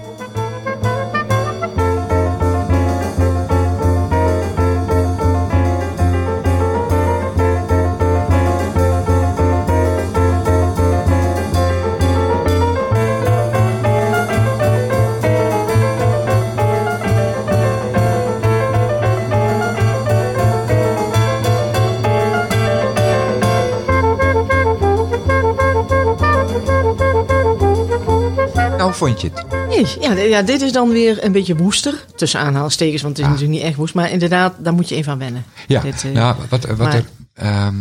Vond 28.97 29.21
je 29.21 29.31
het? 29.35 29.69
Nee, 29.69 29.87
ja, 30.00 30.12
ja, 30.23 30.43
dit 30.43 30.61
is 30.61 30.73
dan 30.73 30.88
weer 30.88 31.25
een 31.25 31.33
beetje 31.33 31.57
woester. 31.57 32.05
Tussen 32.17 32.41
aanhalingstekens, 32.41 33.03
want 33.03 33.17
het 33.17 33.26
is 33.26 33.33
Ja. 33.33 33.38
natuurlijk 33.38 33.59
niet 33.61 33.69
echt 33.69 33.79
woest. 33.79 33.95
Maar 33.95 34.11
inderdaad, 34.11 34.55
daar 34.59 34.73
moet 34.73 34.88
je 34.88 34.95
even 34.95 35.12
aan 35.12 35.19
wennen. 35.19 35.45
Ja, 35.67 35.81
Dit, 35.81 36.05
eh, 36.05 36.11
nou, 36.11 36.37
wat, 36.49 36.65
wat 36.65 36.79
maar- 36.79 36.95
er... 36.95 37.05
ehm 37.35 37.75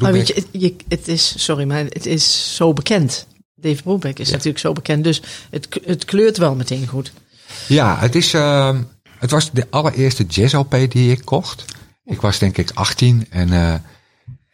Maar 0.00 0.12
weet 0.12 0.26
je 0.28 0.34
het, 0.34 0.46
je, 0.50 0.74
het 0.88 1.08
is, 1.08 1.44
sorry, 1.44 1.64
maar 1.64 1.84
het 1.84 2.06
is 2.06 2.56
zo 2.56 2.72
bekend. 2.72 3.26
Dave 3.54 3.82
Brubeck 3.82 4.18
is 4.18 4.26
Ja. 4.26 4.32
natuurlijk 4.32 4.58
zo 4.58 4.72
bekend. 4.72 5.04
Dus 5.04 5.22
het, 5.50 5.68
het 5.84 6.04
kleurt 6.04 6.36
wel 6.36 6.54
meteen 6.54 6.86
goed. 6.86 7.12
Ja, 7.66 7.96
het, 7.98 8.14
is, 8.14 8.34
ehm, 8.34 8.82
het 9.18 9.30
was 9.30 9.50
de 9.50 9.66
allereerste 9.70 10.24
jazz-LP 10.24 10.76
die 10.88 11.10
ik 11.10 11.24
kocht. 11.24 11.64
Ik 12.04 12.20
was 12.20 12.38
denk 12.38 12.56
ik 12.58 12.70
18 12.74 13.26
en 13.30 13.52
eh, 13.52 13.74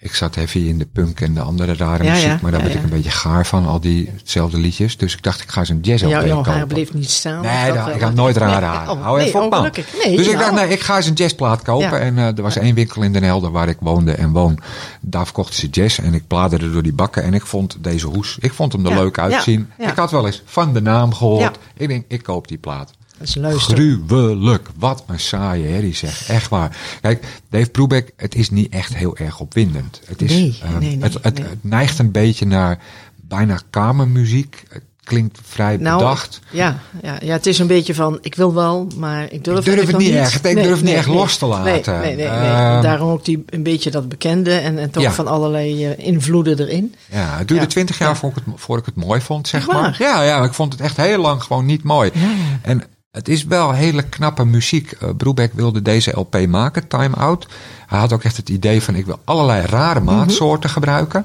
ik 0.03 0.15
zat 0.15 0.37
even 0.37 0.67
in 0.67 0.79
de 0.79 0.87
punk 0.87 1.21
en 1.21 1.35
de 1.35 1.41
andere 1.41 1.75
rare 1.75 2.05
Ja, 2.05 2.11
muziek. 2.11 2.27
ja, 2.29 2.39
maar 2.43 2.51
daar 2.51 2.61
ja, 2.61 2.67
werd 2.67 2.79
ik 2.79 2.85
een 2.85 2.91
beetje 2.97 3.11
gaar 3.11 3.47
van, 3.47 3.67
al 3.67 3.81
diezelfde 3.81 4.59
liedjes. 4.59 4.97
Dus 4.97 5.15
ik 5.15 5.23
dacht, 5.23 5.41
ik 5.43 5.51
ga 5.51 5.61
eens 5.61 5.69
een 5.69 5.79
Jouw, 5.83 6.09
jouw 6.09 6.37
kopen. 6.37 6.53
haar 6.53 6.67
bleef 6.67 6.93
niet 6.93 7.11
staan. 7.11 7.41
Nee, 7.43 7.73
dat- 7.73 7.95
ik 7.95 8.01
had 8.01 8.15
nooit 8.15 8.37
rare 8.37 8.61
Nee, 8.61 8.69
haren. 8.69 8.91
oh, 8.93 9.03
Hou 9.03 9.21
even 9.21 9.41
op, 9.45 9.53
oh, 9.53 9.61
man. 9.61 9.71
Nee, 10.05 10.17
dus 10.17 10.27
ik 10.27 10.39
dacht, 10.39 10.53
nee, 10.53 10.69
ik 10.69 10.81
ga 10.81 10.97
eens 10.97 11.07
een 11.07 11.13
jazzplaat 11.15 11.63
kopen. 11.63 12.01
En 12.01 12.19
eh, 12.19 12.27
er 12.27 12.43
was 12.43 12.57
één 12.57 12.75
winkel 12.75 13.03
in 13.03 13.13
Den 13.13 13.23
Helder 13.23 13.51
waar 13.51 13.69
ik 13.69 13.77
woonde 13.81 14.13
en 14.13 14.33
woon. 14.33 14.59
Daar 15.01 15.25
verkochten 15.25 15.55
ze 15.55 15.69
jazz. 15.69 15.99
En 15.99 16.15
ik 16.15 16.27
bladerde 16.27 16.73
door 16.73 16.83
die 16.83 16.93
bakken 16.93 17.23
en 17.23 17.35
ik 17.35 17.47
vond 17.47 17.77
deze 17.81 18.07
hoes. 18.07 18.37
Ik 18.41 18.53
vond 18.53 18.73
hem 18.73 18.87
er 18.87 18.95
leuk 18.95 19.19
uitzien. 19.19 19.71
Ik 19.79 19.95
had 19.97 20.11
wel 20.11 20.27
eens 20.27 20.43
van 20.45 20.73
de 20.73 20.81
naam 20.83 21.15
gehoord. 21.15 21.59
Ik 21.77 21.89
denk, 21.89 22.05
ik 22.09 22.23
koop 22.23 22.49
die 22.49 22.59
plaat. 22.59 22.91
Dat 23.21 23.29
is 23.29 23.35
luisteren. 23.35 24.03
Gruwelijk. 24.07 24.69
Wat 24.79 25.05
een 25.07 25.21
saaie 25.21 25.67
herrie 25.67 25.95
zeg. 25.95 26.29
Echt 26.29 26.49
waar. 26.49 26.77
Kijk, 27.01 27.25
Dave 27.51 27.71
Brubeck, 27.71 28.13
het 28.17 28.35
is 28.35 28.51
niet 28.51 28.73
echt 28.73 28.95
heel 28.95 29.17
erg 29.17 29.41
opwindend. 29.41 30.01
Het, 30.07 30.23
is, 30.23 30.31
Nee, 30.31 30.59
ehm, 30.63 30.79
nee, 30.79 30.97
nee, 30.97 31.03
het, 31.03 31.19
het, 31.23 31.41
neigt 31.61 31.99
een 31.99 32.11
beetje 32.11 32.47
naar 32.47 32.79
bijna 33.17 33.61
kamermuziek. 33.71 34.65
Het 34.69 34.83
klinkt 35.05 35.39
vrij 35.43 35.77
Nou, 35.77 35.99
bedacht. 35.99 36.41
Ja, 36.51 36.79
ja, 37.03 37.19
ja, 37.23 37.33
het 37.33 37.47
is 37.47 37.59
een 37.59 37.67
beetje 37.67 37.95
van, 37.95 38.19
ik 38.23 38.35
wil 38.35 38.55
wel, 38.55 38.87
maar 38.97 39.33
ik 39.33 39.45
durf, 39.45 39.59
Ik 39.59 39.65
durf 39.65 39.87
het 39.87 39.97
niet 39.99 40.15
echt. 40.15 40.45
Ik 40.45 40.55
durf 40.55 40.77
het 40.77 40.83
niet 40.85 40.95
echt 40.95 41.07
los 41.07 41.37
te 41.37 41.47
laten. 41.47 42.01
Nee, 42.01 42.17
nee. 42.17 42.27
Ehm, 42.27 42.83
Daarom 42.83 43.11
ook 43.11 43.25
die, 43.25 43.43
een 43.47 43.63
beetje 43.63 43.91
dat 43.91 44.09
bekende 44.09 44.53
en, 44.55 44.79
en 44.79 44.91
toch 44.91 45.03
Ja. 45.03 45.13
van 45.13 45.27
allerlei 45.27 45.87
eh, 45.87 46.07
invloeden 46.07 46.59
erin. 46.61 46.95
Ja, 47.11 47.39
het 47.39 47.49
duurde 47.49 47.63
Ja. 47.65 47.69
twintig 47.71 47.99
jaar 47.99 48.09
Ja. 48.09 48.15
voor, 48.17 48.29
ik 48.31 48.35
het, 48.35 48.45
voor 48.57 48.79
ik 48.79 48.85
het 48.85 48.95
mooi 48.97 49.21
vond, 49.21 49.49
zeg 49.49 49.67
maar. 49.67 49.97
Ja, 49.99 50.23
ja, 50.23 50.45
ik 50.45 50.55
vond 50.55 50.73
het 50.73 50.83
echt 50.83 50.97
heel 50.97 51.21
lang 51.21 51.43
gewoon 51.43 51.67
niet 51.67 51.83
mooi. 51.83 52.11
Ja, 52.15 52.21
ja. 52.21 52.59
En 52.63 52.83
het 53.11 53.29
is 53.29 53.45
wel 53.45 53.73
hele 53.73 54.03
knappe 54.03 54.45
muziek. 54.45 54.93
Uh, 55.03 55.09
Broebeck 55.17 55.53
wilde 55.53 55.83
deze 55.83 56.11
LP 56.19 56.47
maken, 56.49 56.89
Time 56.89 57.17
Out. 57.17 57.47
Hij 57.87 57.99
had 57.99 58.13
ook 58.13 58.23
echt 58.23 58.37
het 58.37 58.49
idee 58.49 58.83
van, 58.83 58.95
ik 58.95 59.07
wil 59.07 59.19
allerlei 59.25 59.67
rare 59.67 60.01
Mhm. 60.01 60.15
maatsoorten 60.15 60.71
gebruiken. 60.71 61.25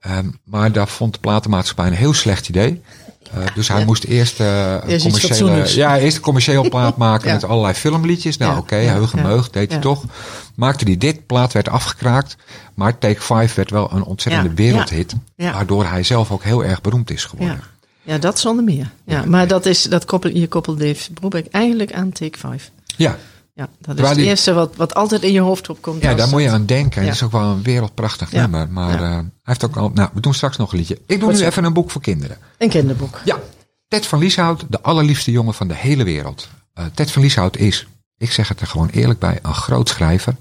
Ehm, 0.00 0.28
maar 0.44 0.72
daar 0.72 0.88
vond 0.88 1.12
de 1.12 1.20
platenmaatschappij 1.20 1.86
een 1.86 1.92
heel 1.92 2.12
slecht 2.14 2.48
idee. 2.48 2.82
Uh, 3.36 3.44
dus 3.54 3.68
hij 3.68 3.78
Ja. 3.78 3.84
moest 3.84 4.04
eerst, 4.04 4.40
uh, 4.40 4.46
een 4.72 4.80
Eerst 4.88 5.06
iets 5.06 5.20
commerciële, 5.20 5.74
ja, 5.76 5.98
eerst 5.98 6.16
een 6.16 6.22
commercieel 6.22 6.68
plaat 6.68 6.96
maken 7.06 7.28
Ja. 7.28 7.34
met 7.34 7.44
allerlei 7.44 7.74
filmliedjes. 7.74 8.36
Nou 8.36 8.52
Ja, 8.52 8.58
oké, 8.58 8.76
ja, 8.76 8.92
heug 8.92 9.12
en 9.12 9.18
ja. 9.22 9.26
meug, 9.28 9.50
deed 9.50 9.70
hij 9.72 9.80
toch. 9.80 10.04
Maakte 10.54 10.84
hij 10.84 10.96
dit, 10.96 11.26
plaat 11.26 11.52
werd 11.52 11.68
afgekraakt. 11.68 12.36
Maar 12.74 12.98
Take 12.98 13.20
5 13.22 13.54
werd 13.54 13.70
wel 13.70 13.92
een 13.92 14.02
ontzettende 14.04 14.54
wereldhit. 14.54 15.14
Waardoor 15.36 15.84
hij 15.84 16.02
zelf 16.02 16.30
ook 16.30 16.42
heel 16.42 16.64
erg 16.64 16.80
beroemd 16.80 17.10
is 17.10 17.24
geworden. 17.24 17.60
Ja. 18.02 18.18
dat 18.18 18.38
zonder 18.38 18.64
meer. 18.64 18.90
Ja, 19.04 19.24
maar 19.24 19.48
dat 19.48 19.66
is, 19.66 19.82
dat 19.82 20.04
koppel, 20.04 20.30
je 20.30 20.48
koppelt 20.48 20.80
Dave 20.80 21.44
eigenlijk 21.50 21.92
aan 21.92 22.12
Take 22.12 22.38
5. 22.38 22.70
Ja, 22.96 23.18
Ja, 23.54 23.68
dat 23.78 23.98
is 23.98 24.08
het 24.08 24.18
eerste 24.18 24.52
wat, 24.52 24.76
wat 24.76 24.94
altijd 24.94 25.22
in 25.22 25.32
je 25.32 25.40
hoofd 25.40 25.68
opkomt. 25.68 26.02
ja 26.02 26.14
daar 26.14 26.28
moet 26.28 26.42
je 26.42 26.50
aan 26.50 26.66
denken. 26.66 27.02
Het 27.02 27.14
is 27.14 27.22
ook 27.22 27.32
wel 27.32 27.42
een 27.42 27.62
wereldprachtig 27.62 28.32
nummer. 28.32 28.68
Maar 28.68 29.02
eh, 29.02 29.10
hij 29.10 29.24
heeft 29.42 29.64
ook 29.64 29.76
al... 29.76 29.90
Nou, 29.94 30.08
we 30.12 30.20
doen 30.20 30.34
straks 30.34 30.56
nog 30.56 30.72
een 30.72 30.78
liedje. 30.78 30.98
Ik 31.06 31.20
doe 31.20 31.32
nu 31.32 31.40
even 31.40 31.64
een 31.64 31.72
boek 31.72 31.90
voor 31.90 32.00
kinderen. 32.00 32.38
Een 32.58 32.68
kinderboek. 32.68 33.20
Ja, 33.24 33.38
Ted 33.88 34.06
van 34.06 34.18
Lieshout, 34.18 34.64
de 34.68 34.80
allerliefste 34.80 35.30
jongen 35.30 35.54
van 35.54 35.68
de 35.68 35.74
hele 35.74 36.04
wereld. 36.04 36.48
Eh, 36.74 36.84
Ted 36.94 37.10
van 37.10 37.22
Lieshout 37.22 37.56
is, 37.56 37.86
ik 38.16 38.32
zeg 38.32 38.48
het 38.48 38.60
er 38.60 38.66
gewoon 38.66 38.88
eerlijk 38.88 39.18
bij, 39.18 39.38
een 39.42 39.54
groot 39.54 39.88
schrijver. 39.88 40.36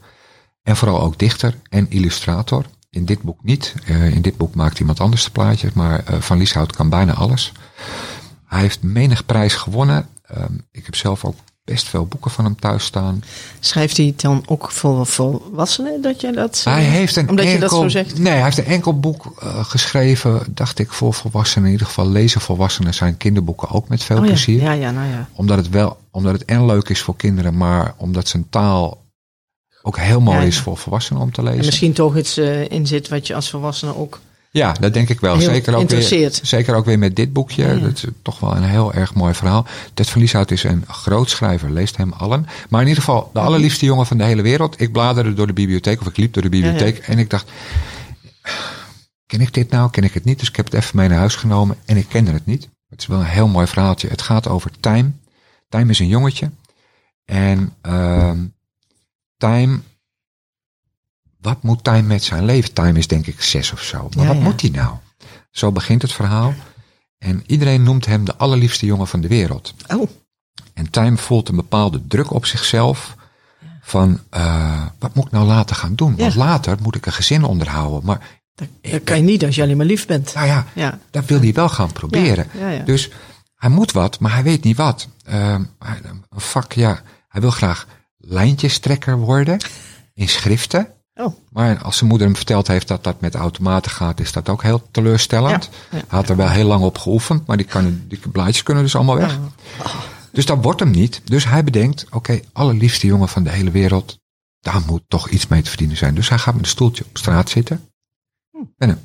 En 0.63 0.75
vooral 0.75 1.01
ook 1.01 1.19
dichter 1.19 1.55
en 1.69 1.85
illustrator. 1.89 2.65
In 2.99 3.05
dit 3.05 3.21
boek 3.21 3.43
niet. 3.43 3.73
Eh, 3.85 4.13
in 4.15 4.21
dit 4.21 4.37
boek 4.37 4.55
maakt 4.55 4.79
iemand 4.79 4.99
anders 4.99 5.23
de 5.23 5.31
plaatjes. 5.31 5.73
Maar 5.73 6.03
eh, 6.05 6.19
Van 6.19 6.37
Lieshout 6.37 6.75
kan 6.75 6.89
bijna 6.89 7.13
alles. 7.13 7.51
Hij 8.45 8.59
heeft 8.61 8.81
menig 8.81 9.25
prijs 9.25 9.53
gewonnen. 9.53 10.07
Ehm, 10.25 10.53
ik 10.71 10.85
heb 10.85 10.95
zelf 10.95 11.25
ook 11.25 11.35
best 11.63 11.87
veel 11.87 12.05
boeken 12.05 12.31
van 12.31 12.45
hem 12.45 12.59
thuis 12.59 12.83
staan. 12.83 13.23
Schrijft 13.59 13.97
hij 13.97 14.13
dan 14.17 14.43
ook 14.45 14.71
voor 14.71 15.05
volwassenen 15.05 16.01
dat 16.01 16.21
je 16.21 16.31
dat... 16.31 16.61
eh, 16.65 16.73
Hij 16.73 16.83
heeft 16.83 17.15
een 17.15 17.29
Omdat 17.29 17.45
je 17.45 17.51
enkel, 17.51 17.69
dat 17.69 17.79
zo 17.79 17.87
zegt? 17.89 18.17
Nee, 18.17 18.33
hij 18.33 18.43
heeft 18.43 18.57
een 18.57 18.65
enkel 18.65 18.99
boek 18.99 19.33
geschreven, 19.61 20.41
dacht 20.49 20.79
ik, 20.79 20.91
voor 20.91 21.13
volwassenen. 21.13 21.65
In 21.67 21.71
ieder 21.71 21.87
geval 21.87 22.07
lezen 22.09 22.41
volwassenen 22.41 22.93
zijn 22.93 23.17
kinderboeken 23.17 23.69
ook 23.69 23.87
met 23.87 24.03
veel 24.03 24.17
Oh 24.17 24.23
plezier. 24.23 24.61
ja, 24.61 24.71
ja, 24.71 24.91
nou 24.91 25.07
ja. 25.09 25.29
Omdat 25.33 25.57
het 25.57 25.69
wel, 25.69 25.97
omdat 26.11 26.33
het 26.33 26.45
en 26.45 26.65
leuk 26.65 26.89
is 26.89 27.01
voor 27.01 27.15
kinderen, 27.15 27.57
maar 27.57 27.93
omdat 27.97 28.27
zijn 28.27 28.49
taal 28.49 29.07
ook 29.81 29.97
heel 29.97 30.21
mooi 30.21 30.37
Ja, 30.37 30.43
is 30.43 30.59
voor 30.59 30.77
volwassenen 30.77 31.21
om 31.21 31.31
te 31.31 31.43
lezen. 31.43 31.59
En 31.59 31.65
misschien 31.65 31.93
toch 31.93 32.17
iets 32.17 32.37
eh, 32.37 32.69
in 32.69 32.87
zit 32.87 33.07
wat 33.07 33.27
je 33.27 33.35
als 33.35 33.49
volwassene 33.49 33.95
ook... 33.95 34.19
Ja, 34.51 34.73
dat 34.73 34.93
denk 34.93 35.09
ik 35.09 35.19
wel. 35.19 35.39
Zeker 35.39 35.75
ook, 35.75 35.89
weer, 35.89 36.31
zeker 36.41 36.75
ook 36.75 36.85
weer 36.85 36.99
met 36.99 37.15
dit 37.15 37.33
boekje. 37.33 37.63
Ja, 37.63 37.71
ja. 37.71 37.79
Dat 37.79 37.91
is 37.91 38.05
toch 38.21 38.39
wel 38.39 38.55
een 38.55 38.63
heel 38.63 38.93
erg 38.93 39.13
mooi 39.13 39.33
verhaal. 39.33 39.65
Ted 39.93 40.09
van 40.09 40.21
Lieshout 40.21 40.51
is 40.51 40.63
een 40.63 40.83
groot 40.87 41.29
schrijver, 41.29 41.71
leest 41.71 41.97
hem 41.97 42.13
allen. 42.13 42.45
Maar 42.69 42.81
in 42.81 42.87
ieder 42.87 43.03
geval, 43.03 43.29
de 43.33 43.39
allerliefste 43.39 43.85
jongen 43.85 44.05
van 44.05 44.17
de 44.17 44.23
hele 44.23 44.41
wereld. 44.41 44.81
Ik 44.81 44.91
bladerde 44.91 45.33
door 45.33 45.47
de 45.47 45.53
bibliotheek, 45.53 46.01
of 46.01 46.07
ik 46.07 46.17
liep 46.17 46.33
door 46.33 46.43
de 46.43 46.49
bibliotheek. 46.49 46.97
En 46.97 47.17
ik 47.17 47.29
dacht, 47.29 47.51
ken 49.25 49.41
ik 49.41 49.53
dit 49.53 49.69
nou? 49.69 49.89
Ken 49.89 50.03
ik 50.03 50.13
het 50.13 50.25
niet? 50.25 50.39
Dus 50.39 50.49
ik 50.49 50.55
heb 50.55 50.65
het 50.65 50.73
even 50.73 50.97
mee 50.97 51.07
naar 51.07 51.17
huis 51.17 51.35
genomen. 51.35 51.77
En 51.85 51.97
ik 51.97 52.05
kende 52.09 52.31
het 52.31 52.45
niet. 52.45 52.69
Het 52.89 53.01
is 53.01 53.07
wel 53.07 53.19
een 53.19 53.25
heel 53.25 53.47
mooi 53.47 53.67
verhaaltje. 53.67 54.07
Het 54.07 54.21
gaat 54.21 54.47
over 54.47 54.71
Time. 54.79 55.11
Time 55.69 55.89
is 55.89 55.99
een 55.99 56.07
jongetje. 56.07 56.51
En 57.25 57.73
ehm 57.81 58.37
Time... 59.39 59.79
Wat 61.41 61.63
moet 61.63 61.83
Time 61.83 62.01
met 62.01 62.23
zijn 62.23 62.45
leven? 62.45 62.73
Time 62.73 62.97
is 62.99 63.07
denk 63.07 63.27
ik 63.27 63.41
zes 63.41 63.71
of 63.71 63.81
zo. 63.83 64.09
Maar 64.15 64.23
Ja, 64.25 64.27
wat 64.27 64.37
ja. 64.37 64.43
moet 64.43 64.61
hij 64.61 64.69
nou? 64.69 64.95
Zo 65.51 65.71
begint 65.71 66.01
het 66.01 66.11
verhaal. 66.11 66.53
En 67.17 67.43
iedereen 67.45 67.83
noemt 67.83 68.05
hem 68.05 68.25
de 68.25 68.35
allerliefste 68.35 68.85
jongen 68.85 69.07
van 69.07 69.21
de 69.21 69.27
wereld. 69.27 69.73
Oh, 69.87 70.09
En 70.73 70.89
Time 70.89 71.17
voelt 71.17 71.49
een 71.49 71.55
bepaalde 71.55 72.07
druk 72.07 72.31
op 72.33 72.45
zichzelf. 72.45 73.15
Van, 73.81 74.19
eh, 74.29 74.85
wat 74.99 75.15
moet 75.15 75.25
ik 75.25 75.31
nou 75.31 75.45
later 75.45 75.75
gaan 75.75 75.95
doen? 75.95 76.15
Want 76.15 76.33
Ja. 76.33 76.39
later 76.39 76.77
moet 76.81 76.95
ik 76.95 77.05
een 77.05 77.11
gezin 77.13 77.43
onderhouden. 77.43 78.05
Maar, 78.05 78.39
dat, 78.55 78.67
dat 78.81 79.03
kan 79.03 79.17
je 79.17 79.23
niet 79.23 79.45
als 79.45 79.55
je 79.55 79.61
alleen 79.61 79.77
maar 79.77 79.85
lief 79.85 80.05
bent. 80.07 80.33
nou 80.33 80.47
ja, 80.47 80.65
Ja, 80.75 80.99
dat 81.11 81.25
wil 81.25 81.39
hij 81.39 81.53
wel 81.53 81.69
gaan 81.69 81.91
proberen. 81.91 82.47
Ja. 82.57 82.77
Dus 82.83 83.09
hij 83.55 83.69
moet 83.69 83.91
wat, 83.91 84.19
maar 84.19 84.33
hij 84.33 84.43
weet 84.43 84.63
niet 84.63 84.77
wat. 84.77 85.07
Hij- 85.23 85.65
een 86.03 86.23
vak, 86.29 86.73
ja, 86.73 87.01
hij 87.27 87.41
wil 87.41 87.51
graag 87.51 87.87
lijntjestrekker 88.29 89.17
worden 89.17 89.61
in 90.13 90.29
schriften. 90.29 90.93
Oh, 91.13 91.35
Maar 91.49 91.83
als 91.83 91.97
zijn 91.97 92.09
moeder 92.09 92.27
hem 92.27 92.35
verteld 92.35 92.67
heeft 92.67 92.87
dat 92.87 93.03
dat 93.03 93.21
met 93.21 93.35
automaten 93.35 93.91
gaat, 93.91 94.19
is 94.19 94.31
dat 94.31 94.49
ook 94.49 94.63
heel 94.63 94.87
teleurstellend. 94.91 95.69
Ja, 95.71 95.97
ja, 95.97 96.03
hij 96.07 96.17
had 96.17 96.29
er 96.29 96.35
wel 96.35 96.49
heel 96.49 96.65
lang 96.67 96.83
op 96.83 96.97
geoefend, 96.97 97.47
maar 97.47 97.57
die, 97.57 97.65
kan, 97.65 98.01
die 98.07 98.19
blaadjes 98.31 98.63
kunnen 98.63 98.83
dus 98.83 98.95
allemaal 98.95 99.17
weg. 99.17 99.39
Dus 100.31 100.45
dat 100.45 100.63
wordt 100.63 100.79
hem 100.79 100.91
niet. 100.91 101.21
Dus 101.23 101.45
hij 101.45 101.63
bedenkt, 101.63 102.05
oké, 102.09 102.39
allerliefste 102.53 103.07
jongen 103.07 103.29
van 103.29 103.43
de 103.43 103.49
hele 103.49 103.71
wereld, 103.71 104.19
daar 104.59 104.81
moet 104.85 105.03
toch 105.07 105.29
iets 105.29 105.47
mee 105.47 105.61
te 105.61 105.69
verdienen 105.69 105.97
zijn. 105.97 106.15
Dus 106.15 106.29
hij 106.29 106.37
gaat 106.37 106.53
met 106.53 106.63
een 106.63 106.69
stoeltje 106.69 107.05
op 107.09 107.17
straat 107.17 107.49
zitten. 107.49 107.89
En 108.77 108.89
een 108.89 108.99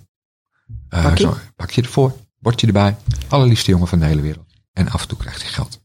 eh, 0.88 1.16
zo, 1.16 1.36
pakje 1.56 1.82
ervoor, 1.82 2.16
bordje 2.38 2.66
erbij. 2.66 2.96
Allerliefste 3.28 3.70
jongen 3.70 3.88
van 3.88 3.98
de 3.98 4.04
hele 4.04 4.22
wereld. 4.22 4.52
En 4.72 4.88
af 4.88 5.02
en 5.02 5.08
toe 5.08 5.18
krijgt 5.18 5.42
hij 5.42 5.50
geld. 5.50 5.83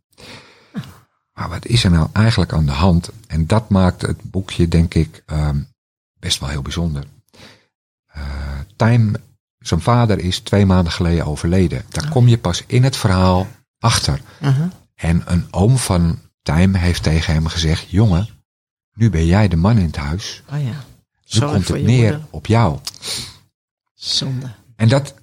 Maar 1.40 1.50
wat 1.50 1.66
is 1.66 1.84
er 1.84 1.92
nou 1.92 2.08
eigenlijk 2.14 2.54
aan 2.54 2.66
de 2.66 2.72
hand? 2.72 3.10
En 3.28 3.48
dat 3.48 3.70
maakt 3.70 4.02
het 4.02 4.32
boekje, 4.32 4.68
denk 4.68 4.94
ik, 4.94 5.24
ehm, 5.26 5.60
best 6.20 6.40
wel 6.40 6.50
heel 6.50 6.62
bijzonder. 6.62 7.04
Eh, 8.06 8.24
Time, 8.76 9.20
zijn 9.60 9.82
vader 9.82 10.20
is 10.20 10.40
twee 10.40 10.66
maanden 10.66 10.94
geleden 10.94 11.26
overleden. 11.26 11.84
Daar 11.90 12.10
kom 12.10 12.28
je 12.28 12.38
pas 12.38 12.64
in 12.68 12.84
het 12.84 12.98
verhaal 12.98 13.48
achter. 13.80 14.22
aha. 14.42 14.70
En 14.96 15.22
een 15.26 15.48
oom 15.52 15.78
van 15.78 16.20
Time 16.42 16.78
heeft 16.78 17.04
tegen 17.04 17.34
hem 17.34 17.48
gezegd: 17.48 17.90
Jongen, 17.90 18.30
nu 18.94 19.10
ben 19.10 19.26
jij 19.26 19.48
de 19.48 19.56
man 19.56 19.78
in 19.78 19.86
het 19.86 19.96
huis. 19.96 20.44
Oh 20.52 20.64
ja. 20.64 20.84
Nu 21.30 21.40
komt 21.40 21.68
het 21.68 21.84
neer 21.84 22.12
moeder. 22.12 22.28
op 22.30 22.46
jou. 22.46 22.80
Zonde. 23.94 24.52
En 24.76 24.90
dat. 24.90 25.14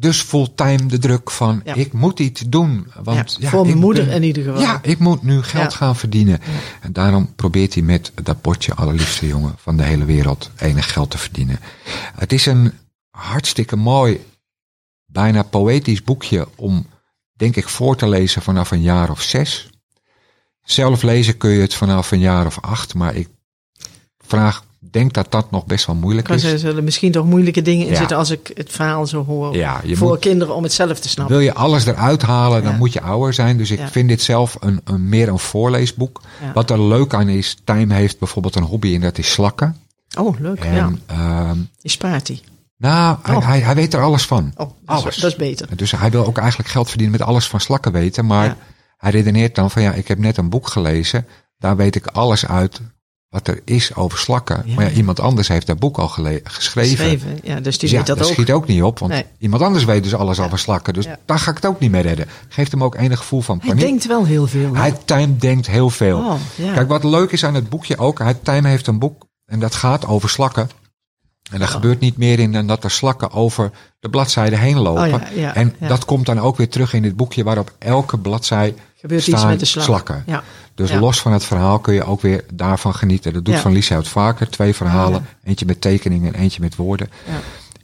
Dus 0.00 0.22
voelt 0.22 0.56
Time 0.56 0.86
de 0.86 0.98
druk 0.98 1.30
van: 1.30 1.60
Ja. 1.64 1.74
Ik 1.74 1.92
moet 1.92 2.20
iets 2.20 2.40
doen. 2.40 2.86
Want, 3.02 3.36
ja, 3.40 3.48
voor 3.48 3.62
mijn 3.62 3.74
ik 3.74 3.80
moeder 3.80 4.04
ben- 4.04 4.14
in 4.14 4.22
ieder 4.22 4.42
geval. 4.44 4.60
Ja, 4.60 4.78
ik 4.82 4.98
moet 4.98 5.22
nu 5.22 5.42
geld 5.42 5.72
Ja. 5.72 5.76
gaan 5.78 5.96
verdienen. 5.96 6.40
En 6.80 6.92
daarom 6.92 7.34
probeert 7.34 7.74
hij 7.74 7.82
met 7.82 8.12
dat 8.22 8.42
bordje 8.42 8.74
allerliefste 8.74 9.26
jongen 9.26 9.54
van 9.56 9.76
de 9.76 9.82
hele 9.82 10.04
wereld 10.04 10.50
enig 10.56 10.92
geld 10.92 11.10
te 11.10 11.18
verdienen. 11.18 11.58
Het 12.14 12.32
is 12.32 12.46
een 12.46 12.72
hartstikke 13.10 13.76
mooi, 13.76 14.24
bijna 15.06 15.42
poëtisch 15.42 16.02
boekje 16.02 16.48
om, 16.56 16.86
denk 17.32 17.56
ik, 17.56 17.68
voor 17.68 17.96
te 17.96 18.08
lezen 18.08 18.42
vanaf 18.42 18.70
een 18.70 18.82
jaar 18.82 19.10
of 19.10 19.22
zes. 19.22 19.70
Zelf 20.62 21.02
lezen 21.02 21.36
kun 21.36 21.50
je 21.50 21.60
het 21.60 21.74
vanaf 21.74 22.10
een 22.10 22.18
jaar 22.18 22.46
of 22.46 22.60
acht, 22.60 22.94
maar 22.94 23.14
ik 23.14 23.28
vraag 24.26 24.64
denk 24.90 25.12
dat 25.12 25.26
dat 25.32 25.50
nog 25.50 25.66
best 25.66 25.86
wel 25.86 25.94
moeilijk 25.96 26.28
is. 26.28 26.42
er 26.44 26.58
zullen 26.58 26.84
misschien 26.84 27.12
toch 27.12 27.26
moeilijke 27.26 27.62
dingen 27.62 27.86
in 27.86 27.92
Ja. 27.92 27.98
zitten 27.98 28.16
als 28.16 28.30
ik 28.30 28.50
het 28.54 28.72
verhaal 28.72 29.06
zo 29.06 29.24
hoor. 29.24 29.54
Ja, 29.56 29.80
voor 29.92 30.08
moet- 30.08 30.18
kinderen 30.18 30.54
om 30.54 30.62
het 30.62 30.72
zelf 30.72 30.98
te 31.00 31.08
snappen. 31.08 31.36
Wil 31.36 31.44
je 31.44 31.54
alles 31.54 31.86
eruit 31.86 32.22
halen, 32.22 32.62
dan 32.62 32.72
Ja. 32.72 32.78
moet 32.78 32.92
je 32.92 33.00
ouder 33.00 33.34
zijn. 33.34 33.56
Dus 33.56 33.70
ik 33.70 33.80
vind 33.90 34.08
dit 34.08 34.22
zelf 34.22 34.56
een, 34.60 34.80
een, 34.84 35.08
meer 35.08 35.28
een 35.28 35.38
voorleesboek. 35.38 36.20
Wat 36.54 36.70
er 36.70 36.82
leuk 36.82 37.14
aan 37.14 37.28
is, 37.28 37.56
Tijm 37.64 37.90
heeft 37.90 38.18
bijvoorbeeld 38.18 38.56
een 38.56 38.62
hobby 38.62 38.94
en 38.94 39.00
dat 39.00 39.18
is 39.18 39.32
slakken. 39.32 39.76
Oh, 40.18 40.40
leuk. 40.40 40.58
En, 40.60 40.74
ja. 40.74 40.90
ehm, 41.06 41.56
Die 41.80 41.90
spaart 41.90 42.28
hij. 42.28 42.40
nou, 42.76 43.16
hij, 43.22 43.36
Oh. 43.36 43.46
hij, 43.46 43.60
hij 43.60 43.74
weet 43.74 43.94
er 43.94 44.02
alles 44.02 44.26
van. 44.26 44.52
Oh, 44.56 44.56
dat 44.56 44.68
is, 44.98 45.02
Alles. 45.02 45.16
dat 45.16 45.30
is 45.30 45.36
beter. 45.36 45.76
Dus 45.76 45.90
hij 45.90 46.10
wil 46.10 46.26
ook 46.26 46.38
eigenlijk 46.38 46.68
geld 46.68 46.88
verdienen 46.88 47.18
met 47.18 47.26
alles 47.28 47.48
van 47.48 47.60
slakken 47.60 47.92
weten. 47.92 48.26
Maar 48.26 48.56
hij 48.96 49.10
redeneert 49.10 49.54
dan 49.54 49.70
van 49.70 49.82
ja, 49.82 49.92
ik 49.92 50.08
heb 50.08 50.18
net 50.18 50.36
een 50.36 50.48
boek 50.48 50.68
gelezen. 50.68 51.26
Daar 51.58 51.76
weet 51.76 51.94
ik 51.94 52.06
alles 52.06 52.46
uit 52.46 52.80
wat 53.28 53.48
er 53.48 53.60
is 53.64 53.94
over 53.94 54.18
slakken. 54.18 54.62
Ja. 54.66 54.74
Maar 54.74 54.84
ja, 54.84 54.90
iemand 54.90 55.20
anders 55.20 55.48
heeft 55.48 55.66
dat 55.66 55.78
boek 55.78 55.98
al 55.98 56.08
geschreven. 56.08 56.50
Geschreven. 56.50 57.38
Ja, 57.42 57.60
dus 57.60 57.78
die 57.78 57.88
Dus 57.88 57.98
ja, 57.98 58.04
dat 58.04 58.18
dat 58.18 58.26
ook. 58.26 58.32
schiet 58.32 58.50
ook 58.52 58.66
niet 58.66 58.82
op. 58.82 58.98
Want 58.98 59.12
Nee. 59.12 59.24
iemand 59.38 59.62
anders 59.62 59.84
weet 59.84 60.02
dus 60.02 60.14
alles 60.14 60.40
over 60.40 60.58
slakken. 60.58 60.94
Dus 60.94 61.06
daar 61.26 61.38
ga 61.38 61.50
ik 61.50 61.56
het 61.56 61.66
ook 61.66 61.80
niet 61.80 61.90
mee 61.90 62.02
redden. 62.02 62.26
Geeft 62.48 62.70
hem 62.72 62.84
ook 62.84 62.94
enig 62.94 63.18
gevoel 63.18 63.40
van 63.40 63.58
Hij 63.58 63.68
paniek. 63.68 63.84
denkt 63.84 64.06
wel 64.06 64.24
heel 64.24 64.46
veel. 64.46 64.74
hè? 64.74 64.80
Hij 64.80 64.92
Tijm 65.04 65.38
denkt 65.38 65.66
heel 65.66 65.90
veel. 65.90 66.18
Oh. 66.18 66.34
Kijk, 66.74 66.88
wat 66.88 67.04
leuk 67.04 67.30
is 67.32 67.44
aan 67.44 67.54
het 67.54 67.68
boekje 67.68 67.98
ook. 67.98 68.18
Hij, 68.18 68.34
Tijm 68.34 68.64
heeft 68.64 68.86
een 68.86 68.98
boek 68.98 69.26
en 69.44 69.60
dat 69.60 69.74
gaat 69.74 70.06
over 70.06 70.28
slakken. 70.28 70.70
En 71.50 71.58
daar 71.58 71.68
Oh. 71.68 71.74
gebeurt 71.74 72.00
niet 72.00 72.16
meer 72.16 72.38
in 72.38 72.66
dat 72.66 72.84
er 72.84 72.90
slakken 72.90 73.30
over 73.30 73.70
de 74.00 74.08
bladzijde 74.08 74.56
heen 74.56 74.78
lopen. 74.78 75.14
Oh 75.14 75.56
en 75.56 75.74
dat 75.88 76.04
komt 76.04 76.26
dan 76.26 76.38
ook 76.40 76.56
weer 76.56 76.68
terug 76.68 76.92
in 76.92 77.02
dit 77.02 77.16
boekje 77.16 77.44
waarop 77.44 77.72
elke 77.78 78.18
bladzij 78.18 78.74
Gebeurt 79.00 79.22
staan 79.22 79.34
iets 79.34 79.44
met 79.44 79.58
de 79.74 79.80
slakken. 79.80 80.22
Ja. 80.26 80.42
Dus 80.74 80.90
Ja. 80.90 80.98
los 80.98 81.20
van 81.20 81.32
het 81.32 81.44
verhaal 81.44 81.78
kun 81.78 81.94
je 81.94 82.04
ook 82.04 82.20
weer 82.20 82.44
daarvan 82.54 82.94
genieten. 82.94 83.32
Dat 83.32 83.44
doet 83.44 83.54
Ja. 83.54 83.60
Van 83.60 83.72
Lieshout 83.72 84.08
vaker. 84.08 84.50
Twee 84.50 84.74
verhalen. 84.74 85.26
Eentje 85.44 85.66
met 85.66 85.80
tekeningen 85.80 86.34
en 86.34 86.40
eentje 86.40 86.60
met 86.60 86.76
woorden. 86.76 87.10
Ja. 87.26 87.32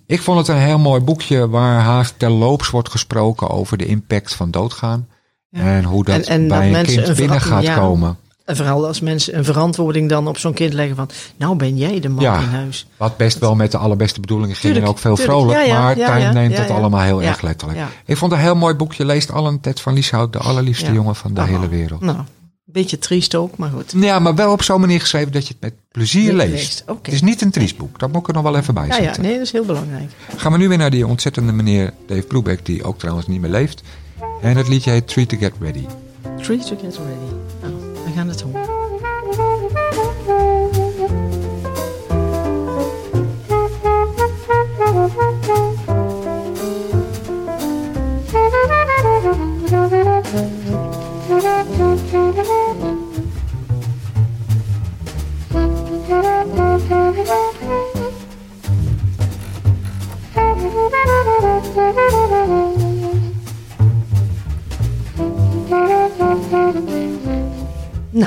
Ik 0.07 0.23
vond 0.23 0.39
het 0.39 0.49
een 0.49 0.63
heel 0.63 0.79
mooi 0.79 1.01
boekje 1.01 1.49
waar 1.49 1.81
haast 1.81 2.15
terloops 2.19 2.71
wordt 2.71 2.89
gesproken 2.89 3.49
over 3.51 3.77
de 3.77 3.87
impact 3.87 4.35
van 4.35 4.51
doodgaan. 4.51 5.09
En 5.51 5.85
hoe 5.85 6.05
dat 6.05 6.15
En- 6.17 6.25
en 6.27 6.49
bij 6.49 6.71
dat 6.71 6.79
een 6.79 6.87
kind 6.87 7.09
een 7.09 7.15
binnen 7.15 7.41
gaat 7.41 7.75
komen. 7.75 8.17
En 8.45 8.57
vooral 8.57 8.87
als 8.87 9.01
mensen 9.01 9.37
een 9.39 9.45
verantwoording 9.45 10.09
dan 10.09 10.29
op 10.29 10.39
zo'n 10.39 10.53
kind 10.53 10.73
leggen 10.73 10.97
van... 10.97 11.09
Nou 11.37 11.57
ben 11.57 11.77
jij 11.77 12.01
de 12.01 12.09
man 12.09 12.25
Ja. 12.25 12.39
in 12.41 12.49
huis. 12.49 12.87
Wat 12.97 13.17
best 13.17 13.39
wel 13.39 13.55
met 13.55 13.71
de 13.71 13.79
allerbeste 13.79 14.21
bedoelingen 14.21 14.57
ging 14.57 14.77
en 14.77 14.85
ook 14.87 14.99
veel 14.99 15.15
tuurlijk. 15.17 15.37
vrolijk. 15.39 15.59
Ja, 15.59 15.65
ja, 15.65 15.83
maar 15.83 15.99
ja, 15.99 16.17
ja, 16.17 16.33
neemt 16.33 16.53
ja, 16.53 16.59
het 16.59 16.69
ja. 16.69 16.75
allemaal 16.75 17.01
heel 17.01 17.21
Ja, 17.23 17.29
erg 17.29 17.41
letterlijk. 17.43 17.79
ja. 17.81 17.89
Ik 18.05 18.17
vond 18.17 18.33
een 18.33 18.39
heel 18.39 18.55
mooi 18.57 18.75
boekje. 18.75 19.05
Leest 19.05 19.31
allen 19.33 19.61
Ted 19.61 19.81
van 19.81 19.95
Lieshout, 19.95 20.33
de 20.33 20.39
allerliefste 20.39 20.87
Ja. 20.87 20.93
jongen 20.93 21.15
van 21.17 21.35
de 21.35 21.41
Oh. 21.41 21.47
hele 21.47 21.69
wereld. 21.69 22.01
Nou, 22.01 22.17
een 22.19 22.25
beetje 22.65 22.99
triest 22.99 23.35
ook, 23.35 23.57
maar 23.57 23.71
goed. 23.71 23.93
Ja, 23.97 24.19
maar 24.19 24.35
wel 24.35 24.53
op 24.53 24.63
zo'n 24.63 24.81
manier 24.81 25.01
geschreven 25.01 25.33
dat 25.33 25.47
je 25.47 25.55
het 25.59 25.63
met 25.63 25.75
plezier 25.93 26.33
Leest. 26.33 26.85
Het 27.03 27.13
is 27.13 27.23
niet 27.23 27.41
een 27.43 27.51
triest 27.51 27.77
boek. 27.77 27.99
Dat 27.99 28.13
moet 28.13 28.21
ik 28.21 28.29
er 28.29 28.35
nog 28.35 28.43
wel 28.43 28.57
even 28.57 28.75
bij 28.75 28.87
Ja, 28.87 28.95
zetten. 28.95 29.23
ja, 29.23 29.29
nee, 29.29 29.33
dat 29.39 29.47
is 29.47 29.53
heel 29.53 29.65
belangrijk. 29.65 30.11
Gaan 30.37 30.53
we 30.53 30.59
nu 30.59 30.69
weer 30.69 30.79
naar 30.79 30.91
die 30.91 31.07
ontzettende 31.07 31.53
meneer 31.53 31.93
Dave 32.07 32.23
Brubeck, 32.23 32.67
die 32.67 32.85
ook 32.85 32.99
trouwens 32.99 33.27
niet 33.27 33.41
meer 33.41 33.51
leeft. 33.51 33.83
En 34.43 34.57
het 34.57 34.69
liedje 34.69 34.91
heet 34.91 35.09
Tree 35.09 35.27
to 35.27 35.37
Get 35.37 35.53
Ready. 35.61 35.85
Tree 36.43 36.59
to 36.59 36.77
get 36.81 36.99
ready. 36.99 37.74
Nou, 38.15 38.27
we 38.27 38.33
gaan 38.33 38.37
het 38.37 38.41
horen. 38.41 38.75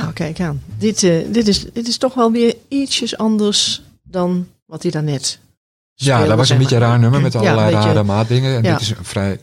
Nou, 0.01 0.13
kijk 0.13 0.39
aan. 0.39 0.61
Dit, 0.77 1.03
eh, 1.03 1.13
dit, 1.31 1.47
is, 1.47 1.65
dit 1.73 1.87
is 1.87 1.97
toch 1.97 2.13
wel 2.13 2.31
weer 2.31 2.55
ietsjes 2.67 3.17
anders 3.17 3.81
dan 4.03 4.47
wat 4.65 4.81
hij 4.81 4.91
daarnet 4.91 5.39
Ja, 5.93 6.05
speelde, 6.13 6.27
dat 6.27 6.37
was 6.37 6.49
een 6.49 6.57
beetje 6.57 6.75
een 6.75 6.81
raar 6.81 6.99
nummer 6.99 7.21
met 7.21 7.33
Ja, 7.33 7.39
allerlei 7.39 7.67
een 7.67 7.73
beetje 7.73 7.87
rare 7.87 8.03
maatdingen. 8.03 8.55
En 8.57 8.63
ja. 8.63 8.71
dit 8.71 8.81
is 8.81 8.89
een 8.89 8.95
vrij, 9.01 9.39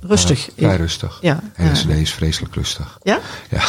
Rustig. 0.00 0.48
eh, 0.48 0.54
vrij 0.64 0.76
rustig. 0.76 1.18
ja, 1.20 1.40
En 1.54 1.66
ja. 1.66 1.72
de 1.72 1.78
CD 1.78 1.88
is 1.90 2.12
vreselijk 2.12 2.54
rustig. 2.54 2.98
ja? 3.02 3.20
Ja, 3.50 3.62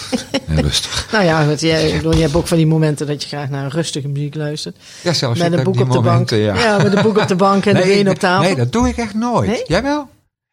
en 0.46 0.60
rustig. 0.62 1.08
Nou 1.12 1.24
ja, 1.24 1.46
want 1.46 1.60
jij, 1.60 1.88
ik 1.88 1.96
bedoel, 1.96 2.14
je 2.14 2.20
hebt 2.22 2.34
ook 2.34 2.46
van 2.46 2.56
die 2.56 2.66
momenten 2.66 3.06
dat 3.06 3.22
je 3.22 3.28
graag 3.28 3.48
naar 3.48 3.70
rustige 3.70 4.08
muziek 4.08 4.34
luistert. 4.34 4.76
Ja, 5.02 5.12
zelfs 5.12 5.40
met 5.40 5.52
een 5.52 5.62
boek 5.62 5.74
die 5.74 5.82
op 5.82 5.90
de 5.92 6.00
momenten, 6.00 6.44
bank. 6.46 6.58
ja. 6.58 6.82
met 6.82 6.96
een 6.96 7.02
boek 7.02 7.18
op 7.18 7.28
de 7.28 7.36
bank 7.36 7.66
en 7.66 7.74
de 7.80 7.82
benen 7.82 8.12
op 8.12 8.18
tafel. 8.18 8.42
Nee, 8.42 8.56
dat 8.56 8.72
doe 8.72 8.88
ik 8.88 8.96
echt 8.96 9.14
nooit. 9.14 9.48
Nee? 9.50 9.62
Jij 9.66 9.82
wel? 9.82 10.08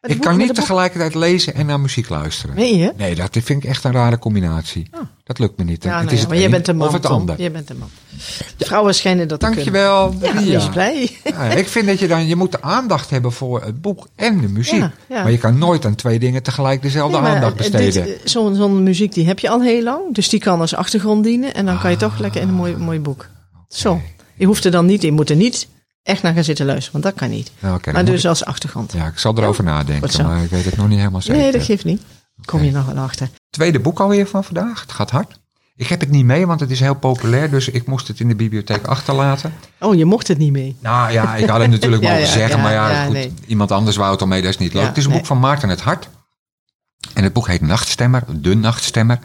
Ik 0.06 0.20
kan 0.20 0.36
niet 0.36 0.54
tegelijkertijd 0.54 1.14
lezen 1.14 1.54
en 1.54 1.66
naar 1.66 1.80
muziek 1.80 2.08
luisteren. 2.08 2.54
Meen 2.54 2.76
je? 2.78 2.92
Nee, 2.96 3.14
dat 3.14 3.28
vind 3.32 3.62
ik 3.62 3.64
echt 3.64 3.84
een 3.84 3.92
rare 3.92 4.18
combinatie. 4.18 4.88
Oh. 4.94 5.00
Dat 5.24 5.38
lukt 5.38 5.58
me 5.58 5.64
niet. 5.64 5.82
Ja, 5.82 5.96
het 5.96 5.98
nou 5.98 6.06
is 6.06 6.12
ja, 6.12 6.18
het 6.18 6.28
maar 6.28 6.38
jij 6.38 6.50
bent 6.50 6.68
een 6.68 6.76
man. 6.76 6.86
of 6.86 6.92
het 6.92 7.06
ander. 7.06 7.38
Jij 7.38 7.52
bent 7.52 7.70
een 7.70 7.78
man. 7.78 7.88
Vrouwen 8.58 8.94
schijnen 8.94 9.28
dat 9.28 9.40
te 9.40 9.46
kunnen. 9.46 9.72
Dankjewel, 9.72 10.70
blij. 10.72 11.18
Ik 11.56 11.68
vind 11.68 11.86
dat 11.86 11.98
je 11.98 12.08
dan, 12.08 12.26
je 12.26 12.36
moet 12.36 12.52
de 12.52 12.62
aandacht 12.62 13.10
hebben 13.10 13.32
voor 13.32 13.62
het 13.62 13.80
boek 13.80 14.08
en 14.14 14.40
de 14.40 14.48
muziek. 14.48 14.84
Maar 15.08 15.30
je 15.30 15.38
kan 15.38 15.58
nooit 15.58 15.84
aan 15.84 15.94
twee 15.94 16.18
dingen 16.18 16.42
tegelijk 16.42 16.82
dezelfde 16.82 17.20
Nee, 17.20 17.30
aandacht 17.30 17.56
besteden. 17.56 18.06
Zo'n 18.24 18.54
zo'n 18.54 18.82
muziek 18.82 19.14
die 19.14 19.26
heb 19.26 19.38
je 19.38 19.48
al 19.48 19.62
heel 19.62 19.82
lang. 19.82 20.14
Dus 20.14 20.28
die 20.28 20.40
kan 20.40 20.60
als 20.60 20.74
achtergrond 20.74 21.24
dienen. 21.24 21.54
En 21.54 21.66
dan 21.66 21.78
kan 21.80 21.90
je 21.90 21.96
toch 21.96 22.18
lekker 22.18 22.40
in 22.40 22.48
een 22.48 22.54
mooi, 22.54 22.76
mooi 22.76 23.00
boek. 23.00 23.26
Zo. 23.68 24.00
Je 24.34 24.46
hoeft 24.46 24.64
er 24.64 24.70
dan 24.70 24.86
niet, 24.86 25.02
je 25.02 25.12
moet 25.12 25.30
er 25.30 25.36
niet 25.36 25.68
echt 26.06 26.22
naar 26.22 26.34
gaan 26.34 26.44
zitten 26.44 26.66
luisteren. 26.66 26.92
Want 27.00 27.04
dat 27.04 27.22
kan 27.22 27.36
niet. 27.36 27.52
Ja, 27.58 27.78
maar 27.92 28.04
dus 28.04 28.26
als 28.26 28.44
achtergrond. 28.44 28.92
ja, 28.92 29.06
ik 29.06 29.18
zal 29.18 29.36
erover 29.36 29.64
Goed 29.64 29.72
nadenken, 29.72 30.26
maar 30.26 30.42
ik 30.42 30.50
weet 30.50 30.64
het 30.64 30.76
nog 30.76 30.88
niet 30.88 30.98
helemaal 30.98 31.20
zeker. 31.22 31.42
nee, 31.42 31.52
dat 31.52 31.62
geeft 31.62 31.84
niet. 31.84 32.02
Kom 32.44 32.62
je 32.62 32.70
nog 32.70 32.86
wel 32.86 33.04
achter. 33.04 33.28
Tweede 33.50 33.80
boek 33.80 34.00
alweer 34.00 34.26
van 34.26 34.44
vandaag. 34.44 34.80
Het 34.80 34.92
gaat 34.92 35.10
hard. 35.10 35.38
Ik 35.76 35.86
heb 35.86 36.00
het 36.00 36.10
niet 36.10 36.24
mee, 36.24 36.46
want 36.46 36.60
het 36.60 36.70
is 36.70 36.80
heel 36.80 36.94
populair. 36.94 37.50
Dus 37.50 37.68
ik 37.68 37.86
moest 37.86 38.08
het 38.08 38.20
in 38.20 38.28
de 38.28 38.34
bibliotheek 38.34 38.86
achterlaten. 38.86 39.54
Oh, 39.80 39.94
je 39.94 40.04
mocht 40.04 40.28
het 40.28 40.38
niet 40.38 40.52
mee. 40.52 40.76
Nou 40.80 41.12
ja, 41.12 41.34
ik 41.34 41.48
had 41.48 41.60
het 41.60 41.70
natuurlijk 41.70 42.02
Ja, 42.02 42.08
mogen 42.08 42.26
ja, 42.26 42.32
zeggen. 42.32 42.56
ja, 42.56 42.62
maar 42.62 42.72
ja, 42.72 43.04
goed, 43.04 43.12
nee. 43.12 43.34
iemand 43.46 43.72
anders 43.72 43.96
wou 43.96 44.12
het 44.12 44.20
al 44.20 44.26
mee. 44.26 44.42
Dat 44.42 44.50
is 44.50 44.58
niet 44.58 44.72
leuk. 44.74 44.86
Het 44.86 44.96
is 44.96 45.04
een 45.04 45.10
nee. 45.10 45.18
boek 45.18 45.26
van 45.26 45.38
Maarten 45.38 45.68
het 45.68 45.80
Hart. 45.80 46.08
En 47.14 47.22
het 47.22 47.32
boek 47.32 47.46
heet 47.46 47.60
Nachtstemmer. 47.60 48.22
De 48.28 48.54
Nachtstemmer. 48.54 49.18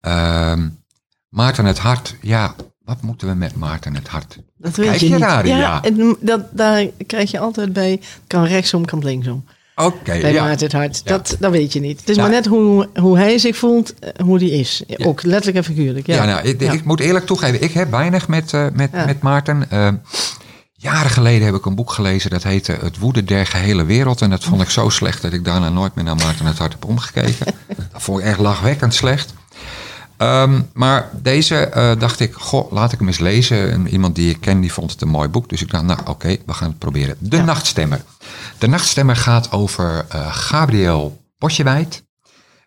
Ehm, 0.00 0.68
Maarten 1.28 1.64
het 1.64 1.78
Hart. 1.78 2.14
Ja, 2.20 2.54
wat 2.86 3.02
moeten 3.02 3.28
we 3.28 3.34
met 3.34 3.56
Maarten 3.56 3.94
het 3.94 4.08
Hart? 4.08 4.38
Dat 4.56 4.76
weet 4.76 5.00
je 5.00 5.08
je 5.08 5.18
ja, 5.18 5.42
ja. 5.44 5.82
en 5.82 6.16
dat, 6.20 6.40
daar 6.50 6.86
krijg 7.06 7.30
je 7.30 7.38
altijd 7.38 7.72
bij. 7.72 8.00
Kan 8.26 8.44
rechtsom, 8.44 8.84
kan 8.84 9.04
linksom. 9.04 9.44
Oké, 9.76 10.20
Bij 10.20 10.32
ja. 10.32 10.44
Maarten 10.44 10.66
het 10.66 10.72
Hart. 10.72 11.00
Ja. 11.04 11.10
Dat, 11.10 11.36
dat 11.38 11.50
weet 11.50 11.72
je 11.72 11.80
niet. 11.80 12.00
Het 12.00 12.08
is 12.08 12.16
maar 12.16 12.30
net 12.30 12.46
hoe, 12.46 12.88
hoe 12.94 13.18
hij 13.18 13.38
zich 13.38 13.56
voelt, 13.56 13.94
eh, 13.98 14.24
hoe 14.24 14.38
die 14.38 14.50
is. 14.50 14.82
Ook 14.96 15.22
letterlijk 15.22 15.56
en 15.56 15.74
figuurlijk. 15.74 16.06
Ja, 16.06 16.14
Ja, 16.14 16.24
nou, 16.24 16.48
ik, 16.48 16.60
ik 16.60 16.84
moet 16.84 17.00
eerlijk 17.00 17.26
toegeven, 17.26 17.62
ik 17.62 17.72
heb 17.72 17.90
weinig 17.90 18.28
met, 18.28 18.52
eh, 18.52 18.66
met, 18.72 18.92
met 18.92 19.22
Maarten. 19.22 19.70
Eh, 19.70 19.88
jaren 20.74 21.10
geleden 21.10 21.46
heb 21.46 21.54
ik 21.54 21.66
een 21.66 21.74
boek 21.74 21.92
gelezen 21.92 22.30
dat 22.30 22.42
heette 22.42 22.72
Het 22.80 22.98
woede 22.98 23.24
der 23.24 23.46
gehele 23.46 23.84
wereld. 23.84 24.20
En 24.20 24.30
dat 24.30 24.44
vond 24.44 24.62
ik 24.62 24.70
zo 24.70 24.88
slecht 24.88 25.22
dat 25.22 25.32
ik 25.32 25.44
daarna 25.44 25.68
nooit 25.68 25.94
meer 25.94 26.04
naar 26.04 26.16
Maarten 26.16 26.46
het 26.46 26.58
Hart 26.58 26.72
heb 26.72 26.84
omgekeken. 26.84 27.46
dat 27.92 28.02
vond 28.02 28.18
ik 28.18 28.24
echt 28.24 28.38
lachwekkend 28.38 28.94
slecht. 28.94 29.34
Ehm, 30.16 30.60
maar 30.72 31.08
deze 31.12 31.56
eh, 31.56 31.92
dacht 31.98 32.20
ik, 32.20 32.34
goh, 32.34 32.72
laat 32.72 32.92
ik 32.92 32.98
hem 32.98 33.08
eens 33.08 33.18
lezen. 33.18 33.72
En 33.72 33.88
iemand 33.88 34.14
die 34.14 34.30
ik 34.30 34.40
ken, 34.40 34.60
die 34.60 34.72
vond 34.72 34.90
het 34.90 35.00
een 35.02 35.08
mooi 35.08 35.28
boek. 35.28 35.48
Dus 35.48 35.62
ik 35.62 35.70
dacht, 35.70 35.84
nou 35.84 35.98
oké, 36.06 36.36
we 36.46 36.52
gaan 36.52 36.68
het 36.68 36.78
proberen. 36.78 37.16
De 37.18 37.42
Nachtstemmer. 37.42 38.00
De 38.58 38.66
Nachtstemmer 38.66 39.16
gaat 39.16 39.52
over 39.52 40.04
eh, 40.08 40.26
Gabriel 40.34 41.22
Potjewijd. 41.38 42.04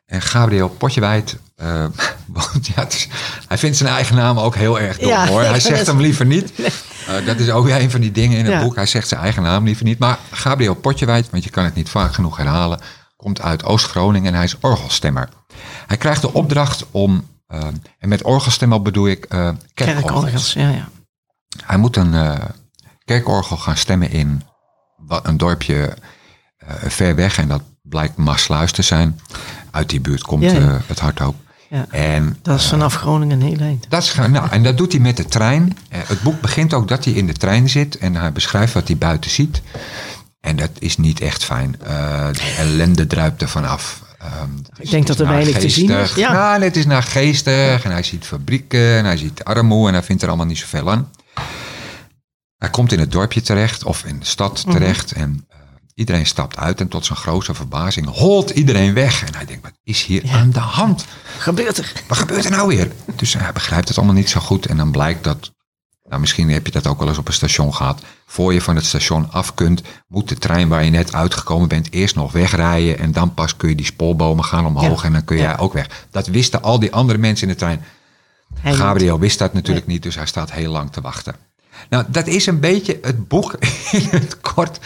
En 0.06 0.22
Gabriel 0.22 0.70
Potjewijd, 0.70 1.38
eh, 1.56 1.86
ja, 2.76 2.88
is- 2.88 3.08
hij 3.48 3.58
vindt 3.58 3.78
zijn 3.78 3.90
eigen 3.90 4.16
naam 4.16 4.40
ook 4.40 4.56
heel 4.56 4.80
erg 4.80 4.98
dom 4.98 5.10
Ja, 5.10 5.28
hoor. 5.28 5.42
Hij 5.56 5.60
zegt 5.60 5.88
hem 5.88 6.00
liever 6.02 6.26
niet. 6.26 6.52
Dat 7.26 7.40
is 7.40 7.50
ook 7.50 7.66
weer 7.66 7.82
een 7.82 7.92
van 7.92 8.02
die 8.02 8.12
dingen 8.12 8.38
in 8.38 8.46
het 8.46 8.54
Ja. 8.54 8.62
boek. 8.62 8.76
Hij 8.76 8.86
zegt 8.86 9.08
zijn 9.08 9.22
eigen 9.22 9.44
naam 9.44 9.64
liever 9.66 9.86
niet. 9.86 10.00
Maar 10.00 10.18
Gabriel 10.32 10.74
Potjewijd, 10.76 11.30
want 11.30 11.44
je 11.44 11.50
kan 11.50 11.64
het 11.64 11.76
niet 11.76 11.90
vaak 11.90 12.14
genoeg 12.14 12.38
herhalen, 12.38 12.80
komt 13.16 13.42
uit 13.42 13.64
Oost-Groningen 13.64 14.28
en 14.32 14.34
hij 14.36 14.44
is 14.44 14.56
orgelstemmer. 14.62 15.30
Hij 15.88 15.98
krijgt 15.98 16.22
de 16.22 16.34
opdracht 16.34 16.86
om, 16.92 17.26
en 18.00 18.10
met 18.10 18.24
orgelstemmer 18.24 18.82
bedoel 18.82 19.08
ik 19.08 19.26
eh 19.26 19.50
kerkorgels. 19.74 20.12
Kerkorgels, 20.12 20.54
ja, 20.54 20.70
ja. 20.70 20.90
Hij 21.66 21.78
moet 21.78 21.96
een 21.96 22.14
eh, 22.14 22.40
kerkorgel 23.06 23.58
gaan 23.58 23.78
stemmen 23.78 24.12
in 24.12 24.44
wat, 24.98 25.28
een 25.28 25.38
dorpje 25.38 25.98
eh, 26.58 26.76
ver 26.88 27.16
weg. 27.16 27.38
En 27.38 27.48
dat 27.48 27.62
blijkt 27.82 28.18
Maasluis 28.18 28.72
te 28.72 28.82
zijn. 28.82 29.20
Uit 29.72 29.90
die 29.90 30.02
buurt 30.02 30.22
komt 30.22 30.44
Ja, 30.44 30.52
ja. 30.52 30.82
het 30.86 31.00
hardhoop. 31.00 31.36
Ja. 31.70 31.86
En 31.90 32.38
Dat 32.42 32.60
is 32.60 32.68
vanaf 32.68 32.96
Groningen 32.96 33.42
heel 33.42 33.58
eind. 33.60 33.86
dat, 33.90 34.04
is, 34.04 34.14
nou, 34.14 34.50
en 34.50 34.64
dat 34.64 34.78
doet 34.78 34.92
hij 34.92 35.02
met 35.02 35.18
de 35.18 35.26
trein. 35.26 35.78
Het 35.90 36.22
boek 36.22 36.42
begint 36.42 36.74
ook 36.74 36.88
dat 36.88 37.06
hij 37.06 37.14
in 37.14 37.28
de 37.28 37.34
trein 37.34 37.70
zit. 37.70 37.98
En 37.98 38.16
hij 38.16 38.32
beschrijft 38.32 38.74
wat 38.74 38.88
hij 38.88 38.98
buiten 38.98 39.32
ziet. 39.32 39.62
En 40.42 40.56
dat 40.56 40.70
is 40.80 40.98
niet 40.98 41.22
echt 41.22 41.44
fijn. 41.44 41.76
Eh, 41.82 42.28
de 42.32 42.56
ellende 42.58 43.08
druipt 43.08 43.42
er 43.42 43.50
vanaf. 43.50 44.02
Ehm, 44.20 44.50
is- 44.80 44.90
denk 44.90 45.08
dat 45.08 45.20
er 45.20 45.28
weinig 45.28 45.58
te 45.58 45.70
zien 45.70 45.90
is, 45.90 46.14
ja. 46.16 46.32
Nou, 46.32 46.64
het 46.64 46.76
is 46.76 46.86
naargeestig. 46.86 47.84
En 47.84 47.92
hij 47.92 48.04
ziet 48.04 48.26
fabrieken. 48.26 48.96
En 48.98 49.06
hij 49.06 49.18
ziet 49.18 49.44
armoe. 49.44 49.88
En 49.88 49.94
hij 49.94 50.04
vindt 50.04 50.22
er 50.22 50.28
allemaal 50.28 50.46
niet 50.46 50.58
zoveel 50.58 50.92
aan. 50.92 51.12
Hij 52.58 52.70
komt 52.70 52.92
in 52.92 53.00
het 53.00 53.12
dorpje 53.12 53.42
terecht 53.42 53.84
of 53.84 54.04
in 54.04 54.20
de 54.20 54.26
stad 54.26 54.64
Mhm. 54.66 54.76
terecht 54.78 55.12
en 55.12 55.46
eh, 55.48 55.58
iedereen 55.94 56.26
stapt 56.26 56.58
uit 56.58 56.80
en 56.80 56.88
tot 56.88 57.06
zijn 57.06 57.18
grote 57.18 57.54
verbazing 57.54 58.08
holt 58.08 58.50
iedereen 58.50 58.94
weg. 58.94 59.24
En 59.26 59.36
hij 59.36 59.46
denkt, 59.46 59.64
wat 59.64 59.78
is 59.84 60.04
hier 60.06 60.24
aan 60.32 60.52
de 60.52 60.60
hand? 60.60 61.06
Gebeurt 61.38 61.78
er? 61.78 61.92
Wat 62.08 62.18
gebeurt 62.18 62.46
er 62.46 62.52
nou 62.52 62.68
weer? 62.68 62.92
Dus 63.16 63.34
hij 63.34 63.52
begrijpt 63.54 63.88
het 63.88 63.98
allemaal 63.98 64.16
niet 64.16 64.30
zo 64.30 64.40
goed 64.40 64.66
en 64.66 64.78
dan 64.78 64.92
blijkt 64.92 65.24
dat, 65.24 65.52
nou 66.10 66.22
misschien 66.22 66.50
heb 66.50 66.66
je 66.66 66.72
dat 66.72 66.88
ook 66.88 67.00
wel 67.00 67.08
eens 67.08 67.18
op 67.18 67.28
een 67.28 67.34
station 67.34 67.74
gehad. 67.74 68.02
Voor 68.26 68.54
je 68.54 68.62
van 68.62 68.76
het 68.76 68.86
station 68.86 69.32
af 69.32 69.54
kunt, 69.54 69.82
moet 70.08 70.30
de 70.30 70.36
trein 70.38 70.68
waar 70.68 70.84
je 70.84 70.90
net 70.90 71.14
uitgekomen 71.14 71.68
bent 71.68 71.92
eerst 71.94 72.16
nog 72.16 72.32
wegrijden 72.32 73.00
en 73.00 73.12
dan 73.12 73.34
pas 73.34 73.56
kun 73.56 73.70
je 73.70 73.76
die 73.76 73.86
spoorbomen 73.86 74.44
gaan 74.46 74.66
omhoog 74.66 75.02
Ja. 75.02 75.08
en 75.08 75.14
dan 75.14 75.24
kun 75.24 75.38
Ja. 75.38 75.44
jij 75.44 75.58
ook 75.58 75.74
weg. 75.74 76.08
Dat 76.12 76.28
wisten 76.28 76.62
al 76.62 76.80
die 76.80 76.94
andere 76.94 77.20
mensen 77.20 77.48
in 77.48 77.54
de 77.54 77.60
trein. 77.60 77.84
Hij. 78.60 78.74
Gabriel 78.74 79.20
wist 79.20 79.40
dat 79.40 79.54
natuurlijk 79.54 79.88
niet, 79.88 80.04
dus 80.04 80.16
hij 80.16 80.26
staat 80.26 80.52
heel 80.52 80.72
lang 80.72 80.92
te 80.92 81.02
wachten. 81.02 81.36
Nou, 81.90 82.04
dat 82.08 82.28
is 82.28 82.46
een 82.46 82.60
beetje 82.60 83.00
het 83.02 83.28
boek 83.28 83.54
in 83.92 84.08
het 84.12 84.40
kort. 84.42 84.80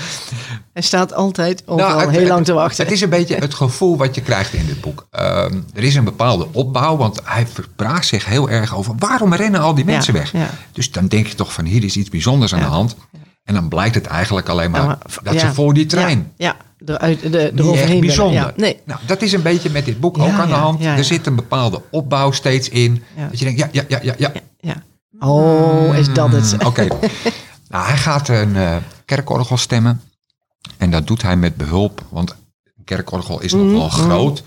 Hij 0.73 0.82
staat 0.82 1.13
altijd 1.13 1.63
overal 1.65 1.89
Nou, 1.89 2.01
het- 2.01 2.10
heel 2.17 2.27
lang 2.27 2.45
te 2.45 2.53
wachten. 2.53 2.84
Het 2.84 2.93
is 2.93 3.01
een 3.01 3.10
beetje 3.10 3.36
het 3.36 3.53
gevoel 3.53 3.97
wat 3.97 4.15
je 4.15 4.21
krijgt 4.21 4.53
in 4.53 4.65
dit 4.65 4.82
boek. 4.82 5.08
Ehm, 5.12 5.60
er 5.73 5.84
is 5.84 5.95
een 5.95 6.03
bepaalde 6.03 6.47
opbouw, 6.51 6.97
want 6.97 7.19
hij 7.23 7.47
verpraat 7.47 8.06
zich 8.06 8.25
heel 8.25 8.49
erg 8.49 8.75
over 8.75 8.93
waarom 8.97 9.34
rennen 9.34 9.62
al 9.62 9.73
die 9.75 9.86
Ja, 9.86 9.91
mensen 9.91 10.13
weg. 10.13 10.32
ja. 10.32 10.49
Dus 10.71 10.91
dan 10.91 11.08
denk 11.08 11.27
je 11.27 11.36
toch 11.36 11.53
van 11.53 11.65
hier 11.65 11.84
is 11.84 11.95
iets 11.97 12.10
bijzonders 12.10 12.53
aan 12.53 12.60
Ja, 12.60 12.65
de 12.65 12.71
hand. 12.71 12.95
En 13.43 13.53
dan 13.53 13.67
blijkt 13.67 13.95
het 13.95 14.06
eigenlijk 14.06 14.49
alleen 14.49 14.71
maar, 14.71 14.97
dat 15.23 15.39
ze 15.39 15.53
voor 15.53 15.73
die 15.73 15.86
trein. 15.86 16.32
Ja, 16.38 16.56
eruit, 16.86 17.21
de, 17.21 17.27
Niet 17.27 17.38
echt 17.39 17.60
eroverheen 17.60 17.99
bijzonder. 17.99 18.53
Nee. 18.56 18.79
Nou, 18.86 18.99
dat 19.06 19.21
is 19.21 19.34
een 19.34 19.41
beetje 19.41 19.69
met 19.69 19.86
dit 19.86 19.99
boek 19.99 20.17
ook 20.17 20.29
aan 20.29 20.47
de 20.47 20.53
hand. 20.53 20.84
Er 20.86 21.03
zit 21.03 21.25
een 21.27 21.36
bepaalde 21.36 21.82
opbouw 21.91 22.32
steeds 22.32 22.69
in. 22.69 23.03
Dat 23.29 23.39
je 23.39 23.45
denkt, 23.45 23.60
ja, 23.60 23.69
ja, 23.71 23.84
ja, 24.01 24.13
ja, 24.17 24.32
ja. 24.60 24.75
Oh, 25.19 25.95
is 25.97 26.13
dat 26.13 26.32
het? 26.32 26.54
Mm, 26.60 26.67
Oké. 26.67 26.88
nou, 27.69 27.86
hij 27.86 27.97
gaat 27.97 28.28
een 28.30 28.56
eh, 28.56 28.76
kerkorgel 29.06 29.58
stemmen. 29.58 30.02
En 30.78 30.91
dat 30.91 31.08
doet 31.08 31.21
hij 31.21 31.36
met 31.38 31.56
behulp, 31.56 32.02
want 32.10 32.30
een 32.78 32.84
kerkorgel 32.84 33.41
is 33.41 33.54
nog 33.54 33.71
wel 33.71 33.89
groot. 33.89 34.43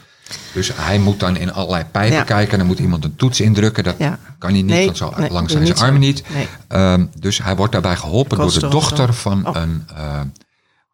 Dus 0.54 0.70
hij 0.74 0.98
moet 0.98 1.20
dan 1.20 1.36
in 1.36 1.52
allerlei 1.52 1.84
pijpen 1.84 2.12
Mm, 2.12 2.18
Ja. 2.18 2.22
kijken. 2.24 2.58
Dan 2.58 2.66
moet 2.66 2.78
iemand 2.78 3.04
een 3.04 3.16
toets 3.16 3.40
indrukken. 3.40 3.84
Dat 3.84 3.94
Ja. 3.98 4.18
kan 4.38 4.50
hij 4.50 4.62
niet, 4.62 4.70
Nee, 4.70 4.84
want 4.84 4.96
zo 4.96 5.12
nee, 5.16 5.30
lang 5.30 5.50
zijn 5.50 5.76
armen 5.76 6.00
niet. 6.00 6.22
Nee. 6.34 6.48
Ehm, 6.68 7.06
dus 7.18 7.42
hij 7.42 7.56
wordt 7.56 7.72
daarbij 7.72 7.96
geholpen 7.96 8.38
door 8.38 8.52
de 8.52 8.68
dochter 8.68 9.14
van 9.14 9.46
Oh. 9.48 9.54
een 9.56 9.84
eh, 9.96 10.20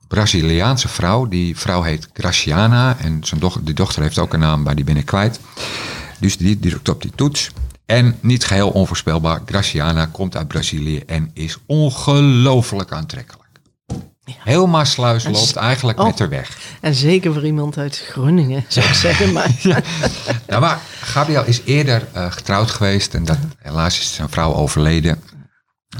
Braziliaanse 0.09 0.89
vrouw. 0.89 1.27
Die 1.29 1.57
vrouw 1.59 1.83
heet 1.83 2.09
Graciana. 2.13 2.97
En 2.99 3.25
zijn 3.25 3.41
doch 3.41 3.59
die 3.63 3.75
dochter 3.75 4.03
heeft 4.03 4.19
ook 4.19 4.33
een 4.33 4.41
naam, 4.41 4.63
maar 4.63 4.75
die 4.75 4.85
ben 4.85 4.97
ik 4.97 5.07
kwijt. 5.07 5.41
Dus 6.19 6.37
die 6.37 6.59
drukt 6.59 6.89
op 6.89 7.03
die 7.03 7.13
toets. 7.15 7.51
En 7.87 8.17
niet 8.21 8.45
geheel 8.45 8.71
onvoorspelbaar, 8.71 9.41
Graciana 9.47 10.07
komt 10.07 10.37
uit 10.37 10.49
Brazilië 10.49 10.99
en 11.07 11.31
is 11.35 11.59
ongelooflijk 11.67 12.93
aantrekkelijk. 12.93 13.41
Heel 14.39 14.67
Maasluis 14.67 15.25
En 15.25 15.35
s- 15.37 15.39
loopt 15.41 15.57
eigenlijk 15.57 15.99
oh. 16.01 16.07
met 16.07 16.19
haar 16.19 16.29
weg. 16.29 16.59
En 16.81 16.95
zeker 16.95 17.33
voor 17.33 17.45
iemand 17.45 17.79
uit 17.79 18.05
Groningen, 18.11 18.65
zou 18.69 18.87
ik 18.87 18.95
zeggen. 18.95 19.33
Maar, 19.33 19.51
Nou, 20.47 20.61
maar 20.61 20.81
Gabriel 21.01 21.45
is 21.45 21.61
eerder 21.65 22.09
eh, 22.13 22.33
getrouwd 22.33 22.71
geweest 22.71 23.15
en 23.15 23.25
dat, 23.25 23.39
helaas 23.59 23.99
is 23.99 24.15
zijn 24.15 24.29
vrouw 24.29 24.55
overleden. 24.55 25.23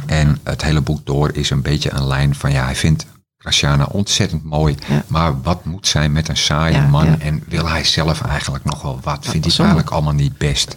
En 0.07 0.39
het 0.43 0.63
hele 0.63 0.81
boek 0.81 1.07
door 1.07 1.31
is 1.35 1.51
een 1.51 1.63
beetje 1.63 1.93
een 1.93 2.07
lijn 2.07 2.35
van 2.35 2.53
ja, 2.53 2.65
hij 2.65 2.77
vindt 2.77 3.07
Graciana 3.39 3.85
ontzettend 3.85 4.45
mooi. 4.45 4.75
Ja. 4.89 5.05
Maar 5.07 5.43
wat 5.43 5.65
moet 5.65 5.87
zij 5.87 6.09
met 6.09 6.29
een 6.29 6.37
saaie 6.37 6.75
Ja, 6.75 6.87
man? 6.87 7.07
ja. 7.07 7.17
En 7.19 7.43
wil 7.49 7.69
hij 7.69 7.85
zelf 7.85 8.21
eigenlijk 8.23 8.65
nog 8.65 8.83
wel 8.83 9.01
wat? 9.03 9.27
Vindt 9.27 9.47
hij 9.47 9.57
eigenlijk 9.59 9.91
allemaal 9.91 10.13
niet 10.13 10.39
best? 10.39 10.77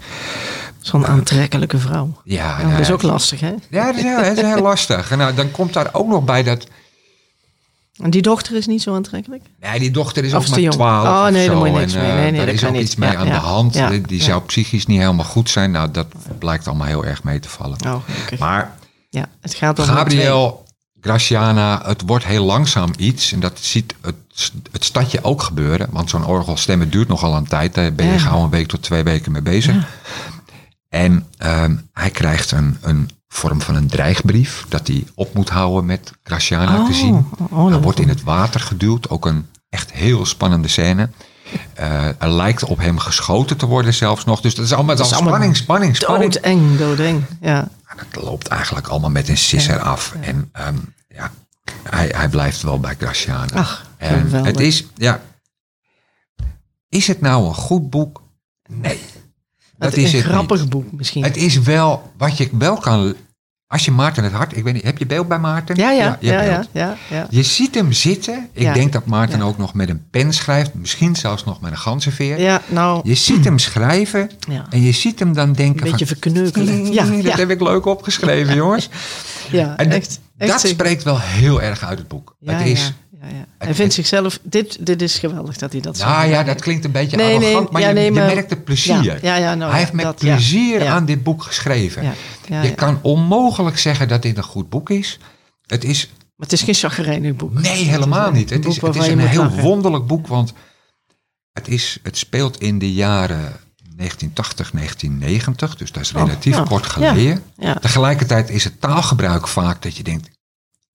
Zo'n 0.85 1.05
aantrekkelijke 1.07 1.77
vrouw. 1.79 2.21
Ja, 2.23 2.57
nou, 2.57 2.71
dat 2.71 2.79
is 2.79 2.91
ook 2.91 3.01
lastig, 3.01 3.39
hè? 3.39 3.53
Ja, 3.69 3.85
dat 3.85 3.95
is 3.95 4.01
heel, 4.03 4.17
dat 4.17 4.37
is 4.37 4.41
heel 4.41 4.61
lastig. 4.71 5.11
En 5.11 5.17
nou, 5.17 5.33
dan 5.33 5.51
komt 5.51 5.73
daar 5.73 5.89
ook 5.91 6.07
nog 6.07 6.23
bij 6.23 6.43
dat... 6.43 6.67
En 8.01 8.09
die 8.09 8.21
dochter 8.21 8.55
is 8.55 8.67
niet 8.67 8.81
zo 8.81 8.95
aantrekkelijk? 8.95 9.43
Nee, 9.61 9.79
die 9.79 9.91
dochter 9.91 10.23
is 10.23 10.33
ook 10.33 10.47
maar. 10.47 10.69
12 10.71 11.07
Oh, 11.07 11.27
nee, 11.27 11.47
daar 11.47 11.57
moet 11.57 11.67
je 11.67 11.73
niks 11.73 11.93
en, 11.93 12.01
mee. 12.01 12.09
eh, 12.11 12.15
Nee, 12.17 12.31
nee, 12.31 12.45
daar 12.45 12.53
is 12.53 12.63
ook 12.65 12.71
niet. 12.71 12.81
iets 12.81 12.95
mee 12.95 13.11
Ja, 13.11 13.17
aan 13.17 13.25
ja, 13.27 13.33
de 13.33 13.39
hand. 13.39 13.73
ja, 13.73 13.89
die 14.05 14.21
zou 14.21 14.41
psychisch 14.41 14.85
niet 14.85 14.99
helemaal 14.99 15.25
goed 15.25 15.49
zijn. 15.49 15.71
Nou, 15.71 15.91
dat 15.91 16.07
blijkt 16.39 16.67
allemaal 16.67 16.87
heel 16.87 17.05
erg 17.05 17.23
mee 17.23 17.39
te 17.39 17.49
vallen. 17.49 17.77
Oh. 17.85 17.95
Maar 18.39 18.75
Ja, 19.09 19.25
het 19.41 19.53
gaat 19.53 19.79
om. 19.79 19.85
Gabriel, 19.85 20.65
Graciana, 21.01 21.81
het 21.85 22.01
wordt 22.05 22.25
heel 22.25 22.45
langzaam 22.45 22.91
iets. 22.97 23.31
En 23.31 23.39
dat 23.39 23.59
ziet 23.61 23.93
het, 24.01 24.15
het 24.71 24.83
stadje 24.83 25.23
ook 25.23 25.41
gebeuren. 25.43 25.87
Want 25.91 26.09
zo'n 26.09 26.25
orgelstemmen 26.25 26.89
duurt 26.89 27.07
nogal 27.07 27.35
een 27.35 27.47
tijd. 27.47 27.73
Daar 27.73 27.93
ben 27.93 28.05
je 28.11 28.19
gauw 28.19 28.43
een 28.43 28.49
week 28.49 28.67
tot 28.67 28.81
twee 28.81 29.03
weken 29.03 29.31
mee 29.31 29.41
bezig. 29.41 29.75
En 30.95 31.27
ehm, 31.37 31.75
hij 31.93 32.09
krijgt 32.09 32.51
een, 32.51 32.77
een 32.81 33.09
vorm 33.27 33.61
van 33.61 33.75
een 33.75 33.87
dreigbrief. 33.87 34.65
Dat 34.69 34.87
hij 34.87 35.07
op 35.15 35.33
moet 35.33 35.49
houden 35.49 35.85
met 35.85 36.11
Graciana 36.23 36.79
Oh, 36.79 36.87
te 36.87 36.93
zien. 36.93 37.27
oh, 37.39 37.57
oh, 37.57 37.69
hij 37.69 37.79
wordt 37.79 37.99
in 37.99 38.09
het 38.09 38.23
water 38.23 38.59
geduwd. 38.59 39.09
Ook 39.09 39.25
een 39.25 39.45
echt 39.69 39.91
heel 39.91 40.25
spannende 40.25 40.67
scène. 40.67 41.09
Eh, 41.73 42.05
er 42.21 42.29
lijkt 42.29 42.63
op 42.63 42.77
hem 42.77 42.97
geschoten 42.99 43.57
te 43.57 43.65
worden 43.65 43.93
zelfs 43.93 44.25
nog. 44.25 44.41
Dus 44.41 44.55
dat 44.55 44.65
is 44.65 44.73
allemaal, 44.73 44.95
dat 44.95 45.05
is 45.05 45.11
allemaal 45.11 45.31
spanning, 45.31 45.55
spanning, 45.57 45.95
spanning. 45.95 46.33
Doodeng, 46.33 46.77
doodeng. 46.77 47.23
Ja. 47.41 47.67
Dat 48.11 48.23
loopt 48.23 48.47
eigenlijk 48.47 48.87
allemaal 48.87 49.09
met 49.09 49.27
een 49.29 49.37
sisser 49.37 49.79
af. 49.79 50.15
En 50.21 50.49
ehm, 50.51 50.75
ja, 51.07 51.31
hij, 51.89 52.11
hij 52.15 52.29
blijft 52.29 52.61
wel 52.61 52.79
bij 52.79 52.95
Graciana. 52.99 53.53
Ach, 53.53 53.85
En 53.97 54.19
geweldig. 54.19 54.51
het 54.51 54.59
is, 54.59 54.85
ja. 54.95 55.21
Is 56.89 57.07
het 57.07 57.21
nou 57.21 57.47
een 57.47 57.53
goed 57.55 57.89
boek? 57.89 58.21
Nee. 58.69 58.99
Dat 59.77 59.89
Het 59.89 59.97
is 60.03 60.13
een 60.13 60.19
het 60.19 60.27
grappig 60.27 60.59
niet. 60.61 60.69
boek 60.69 60.91
misschien. 60.91 61.23
Het 61.23 61.37
is 61.37 61.59
wel 61.59 62.11
wat 62.17 62.37
je 62.37 62.49
wel 62.51 62.77
kan. 62.77 63.15
Als 63.67 63.85
je 63.85 63.91
Maarten 63.91 64.23
het 64.23 64.33
hart. 64.33 64.57
Ik 64.57 64.63
weet 64.63 64.73
niet, 64.73 64.83
heb 64.83 64.97
je 64.97 65.05
beeld 65.05 65.27
bij 65.27 65.39
Maarten? 65.39 65.75
ja, 65.75 65.91
ja, 65.91 66.17
je 66.19 66.27
ja, 66.31 66.41
ja, 66.41 66.65
ja, 66.71 66.97
ja. 67.09 67.27
Je 67.29 67.43
ziet 67.43 67.75
hem 67.75 67.91
zitten. 67.91 68.49
Ik 68.53 68.73
denk 68.73 68.93
dat 68.93 69.05
Maarten 69.05 69.41
ook 69.41 69.57
nog 69.57 69.73
met 69.73 69.89
een 69.89 70.09
pen 70.09 70.33
schrijft. 70.33 70.73
Misschien 70.73 71.15
zelfs 71.15 71.43
nog 71.43 71.61
met 71.61 71.71
een 71.71 71.77
ganzenveer. 71.77 72.39
Ja, 72.39 72.61
nou, 72.67 73.01
Je 73.03 73.15
ziet 73.15 73.43
hem 73.45 73.59
schrijven. 73.59 74.29
En 74.69 74.81
je 74.81 74.91
ziet 74.91 75.19
hem 75.19 75.33
dan 75.33 75.53
denken 75.53 75.85
een 75.85 75.91
beetje 75.91 76.07
van... 76.07 76.17
verkneukelen. 76.17 76.93
Ja, 76.93 77.05
dat 77.21 77.33
heb 77.37 77.49
ik 77.49 77.61
leuk 77.61 77.85
opgeschreven, 77.85 78.55
jongens. 78.55 78.89
ja, 79.51 79.77
En 79.77 79.91
echt. 79.91 80.19
echt 80.37 80.51
dat 80.51 80.67
spreekt 80.71 81.03
wel 81.03 81.19
heel 81.19 81.61
erg 81.61 81.83
uit 81.83 81.97
het 81.97 82.07
boek. 82.07 82.35
Ja, 82.39 82.53
het 82.53 82.67
is, 82.67 82.93
ja. 83.33 83.45
Hij 83.57 83.75
vindt 83.75 83.93
zichzelf, 83.93 84.39
dit, 84.43 84.85
dit 84.85 85.01
is 85.01 85.17
geweldig 85.19 85.57
dat 85.57 85.71
hij 85.71 85.81
dat 85.81 85.97
zo 85.97 86.05
nou 86.05 86.27
ja, 86.29 86.43
dat 86.43 86.61
klinkt 86.61 86.85
een 86.85 86.91
beetje 86.91 87.17
Nee, 87.17 87.37
nee, 87.37 87.47
arrogant, 87.47 87.71
maar, 87.71 87.81
ja, 87.81 87.87
je, 87.87 87.93
nee, 87.93 88.05
je 88.05 88.11
maar- 88.11 88.25
merkt 88.25 88.49
het 88.49 88.63
plezier. 88.63 89.25
Ja, 89.25 89.55
nou 89.55 89.71
Hij 89.71 89.79
heeft 89.79 89.93
met 89.93 90.05
dat, 90.05 90.15
plezier 90.15 90.87
aan 90.87 91.05
dit 91.05 91.23
boek 91.23 91.43
geschreven. 91.43 92.13
Je 92.61 92.73
kan 92.73 92.99
onmogelijk 93.01 93.77
zeggen 93.77 94.07
dat 94.07 94.21
dit 94.21 94.37
een 94.37 94.43
goed 94.43 94.69
boek 94.69 94.89
is. 94.89 95.19
Het 95.65 95.83
is, 95.83 96.09
Maar 96.17 96.47
het 96.47 96.51
is 96.51 96.61
geen 96.61 96.73
chagrijnig 96.73 97.35
boek. 97.35 97.53
nee, 97.53 97.83
helemaal 97.83 98.31
niet. 98.31 98.49
Het 98.49 98.65
is, 98.65 98.81
het 98.81 98.95
is 98.95 99.07
een 99.07 99.19
heel 99.19 99.43
lachen. 99.43 99.61
wonderlijk 99.61 100.07
boek, 100.07 100.27
want 100.27 100.53
het, 101.53 101.67
is, 101.67 101.99
het 102.03 102.17
speelt 102.17 102.59
in 102.61 102.79
de 102.79 102.93
jaren 102.93 103.53
1980, 103.95 104.71
1990. 104.71 105.75
Dus 105.75 105.91
dat 105.91 106.03
is 106.03 106.11
relatief 106.11 106.55
ja. 106.55 106.63
kort 106.63 106.85
geleden. 106.85 107.43
Tegelijkertijd 107.79 108.49
is 108.49 108.63
het 108.63 108.81
taalgebruik 108.81 109.47
vaak 109.47 109.81
dat 109.81 109.97
je 109.97 110.03
denkt, 110.03 110.29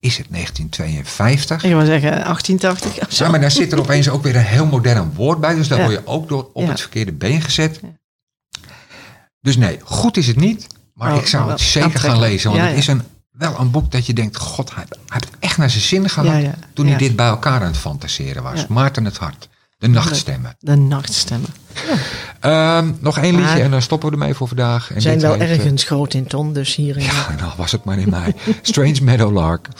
is 0.01 0.17
het 0.17 0.27
1952? 0.29 1.63
Ik 1.63 1.69
wil 1.71 1.85
zeggen 1.85 2.09
1880 2.11 3.07
of 3.07 3.13
zo. 3.13 3.23
Ja, 3.23 3.29
maar 3.29 3.41
daar 3.41 3.51
zit 3.51 3.71
er 3.71 3.79
opeens 3.79 4.09
ook 4.09 4.23
weer 4.23 4.35
een 4.35 4.41
heel 4.41 4.65
modern 4.65 5.13
woord 5.13 5.39
bij. 5.39 5.55
Dus 5.55 5.67
daar 5.67 5.79
Ja. 5.79 5.85
word 5.85 5.97
je 5.99 6.07
ook 6.07 6.27
door 6.29 6.49
op 6.53 6.63
Ja. 6.63 6.69
het 6.69 6.79
verkeerde 6.81 7.11
been 7.11 7.41
gezet. 7.41 7.79
Dus 9.41 9.57
nee, 9.57 9.79
goed 9.83 10.17
is 10.17 10.27
het 10.27 10.35
niet. 10.35 10.67
Maar 10.93 11.13
Oh, 11.13 11.19
ik 11.19 11.27
zou 11.27 11.49
het 11.49 11.59
zeker 11.59 11.99
gaan 11.99 12.19
lezen. 12.19 12.51
Want 12.51 12.63
het 12.63 12.77
is 12.77 12.87
een, 12.87 13.01
wel 13.31 13.59
een 13.59 13.71
boek 13.71 13.91
dat 13.91 14.05
je 14.05 14.13
denkt... 14.13 14.37
God, 14.37 14.75
hij, 14.75 14.83
hij 14.87 14.97
heeft 15.07 15.29
echt 15.39 15.57
naar 15.57 15.69
zijn 15.69 15.83
zin 15.83 16.09
gehad 16.09 16.43
toen 16.73 16.87
hij 16.87 16.97
dit 16.97 17.15
bij 17.15 17.27
elkaar 17.27 17.59
aan 17.61 17.67
het 17.67 17.77
fantaseren 17.77 18.43
was. 18.43 18.67
Maarten 18.67 19.05
het 19.05 19.17
Hart. 19.17 19.49
De 19.81 19.87
nachtstemmen. 19.87 20.55
De 20.59 20.75
nachtstemmen. 20.75 21.49
Ehm, 22.39 22.91
nog 22.99 23.17
één 23.17 23.31
liedje 23.35 23.45
Maar- 23.45 23.59
en 23.59 23.71
dan 23.71 23.81
stoppen 23.81 24.09
we 24.09 24.15
ermee 24.15 24.33
voor 24.33 24.47
vandaag. 24.47 24.89
En 24.89 24.95
We 24.95 25.01
zijn 25.01 25.19
wel 25.19 25.31
heet, 25.31 25.41
eh, 25.41 25.51
ergens 25.51 25.83
groot 25.83 26.13
in 26.13 26.27
ton, 26.27 26.53
dus 26.53 26.75
hierin. 26.75 27.03
Ja, 27.03 27.35
nou 27.39 27.51
was 27.57 27.71
het 27.71 27.83
maar 27.83 27.97
in 27.97 28.09
mij. 28.09 28.35
Strange 28.61 28.97
Meadowlark. 29.01 29.67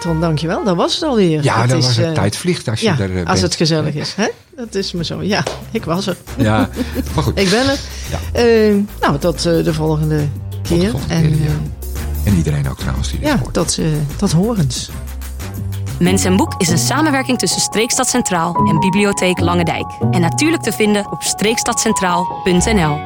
Ton, 0.00 0.20
dankjewel. 0.20 0.64
Dat 0.64 0.76
was 0.76 0.94
het 0.94 1.02
alweer. 1.02 1.42
Ja, 1.42 1.60
Het 1.60 1.68
dat 1.70 1.78
is, 1.78 1.84
was 1.86 1.96
het. 1.96 2.06
eh, 2.06 2.12
Tijd 2.12 2.36
vliegt 2.36 2.68
als 2.68 2.80
je 2.80 2.86
Ja, 2.86 2.98
er 2.98 3.10
eh, 3.10 3.16
als 3.16 3.24
bent. 3.26 3.40
het 3.40 3.54
gezellig 3.54 3.94
is. 3.94 4.14
Hè? 4.16 4.26
Dat 4.56 4.74
is 4.74 4.92
me 4.92 5.04
zo. 5.04 5.22
Ja, 5.22 5.42
ik 5.70 5.84
was 5.84 6.06
er. 6.06 6.16
Ja, 6.36 6.68
maar 7.14 7.24
goed. 7.24 7.38
Ik 7.38 7.50
ben 7.50 7.68
er. 7.68 7.78
Ja. 8.10 8.40
Eh, 8.40 8.74
nou, 9.00 9.18
tot 9.18 9.42
de 9.42 9.74
volgende 9.74 10.28
keer. 10.62 10.90
volgende 10.90 11.14
en 11.14 11.22
keer, 11.22 11.42
ja. 11.42 11.50
En 12.24 12.34
iedereen 12.36 12.68
ook 12.70 12.78
trouwens 12.78 13.10
die 13.10 13.18
dit 13.20 13.28
Ja, 13.28 13.38
hoort. 13.38 13.52
tot, 13.54 13.78
eh, 13.78 13.84
tot 14.16 14.32
horens. 14.32 14.90
Mens 15.98 16.24
en 16.24 16.36
Boek 16.36 16.54
is 16.58 16.68
een 16.68 16.78
samenwerking 16.78 17.38
tussen 17.38 17.60
Streekstad 17.60 18.08
Centraal 18.08 18.54
en 18.68 18.78
Bibliotheek 18.80 19.40
Lange 19.40 19.64
Dijk. 19.64 19.86
En 20.10 20.20
natuurlijk 20.20 20.62
te 20.62 20.72
vinden 20.72 21.12
op 21.12 21.22
streekstadcentraal.nl. 21.22 23.05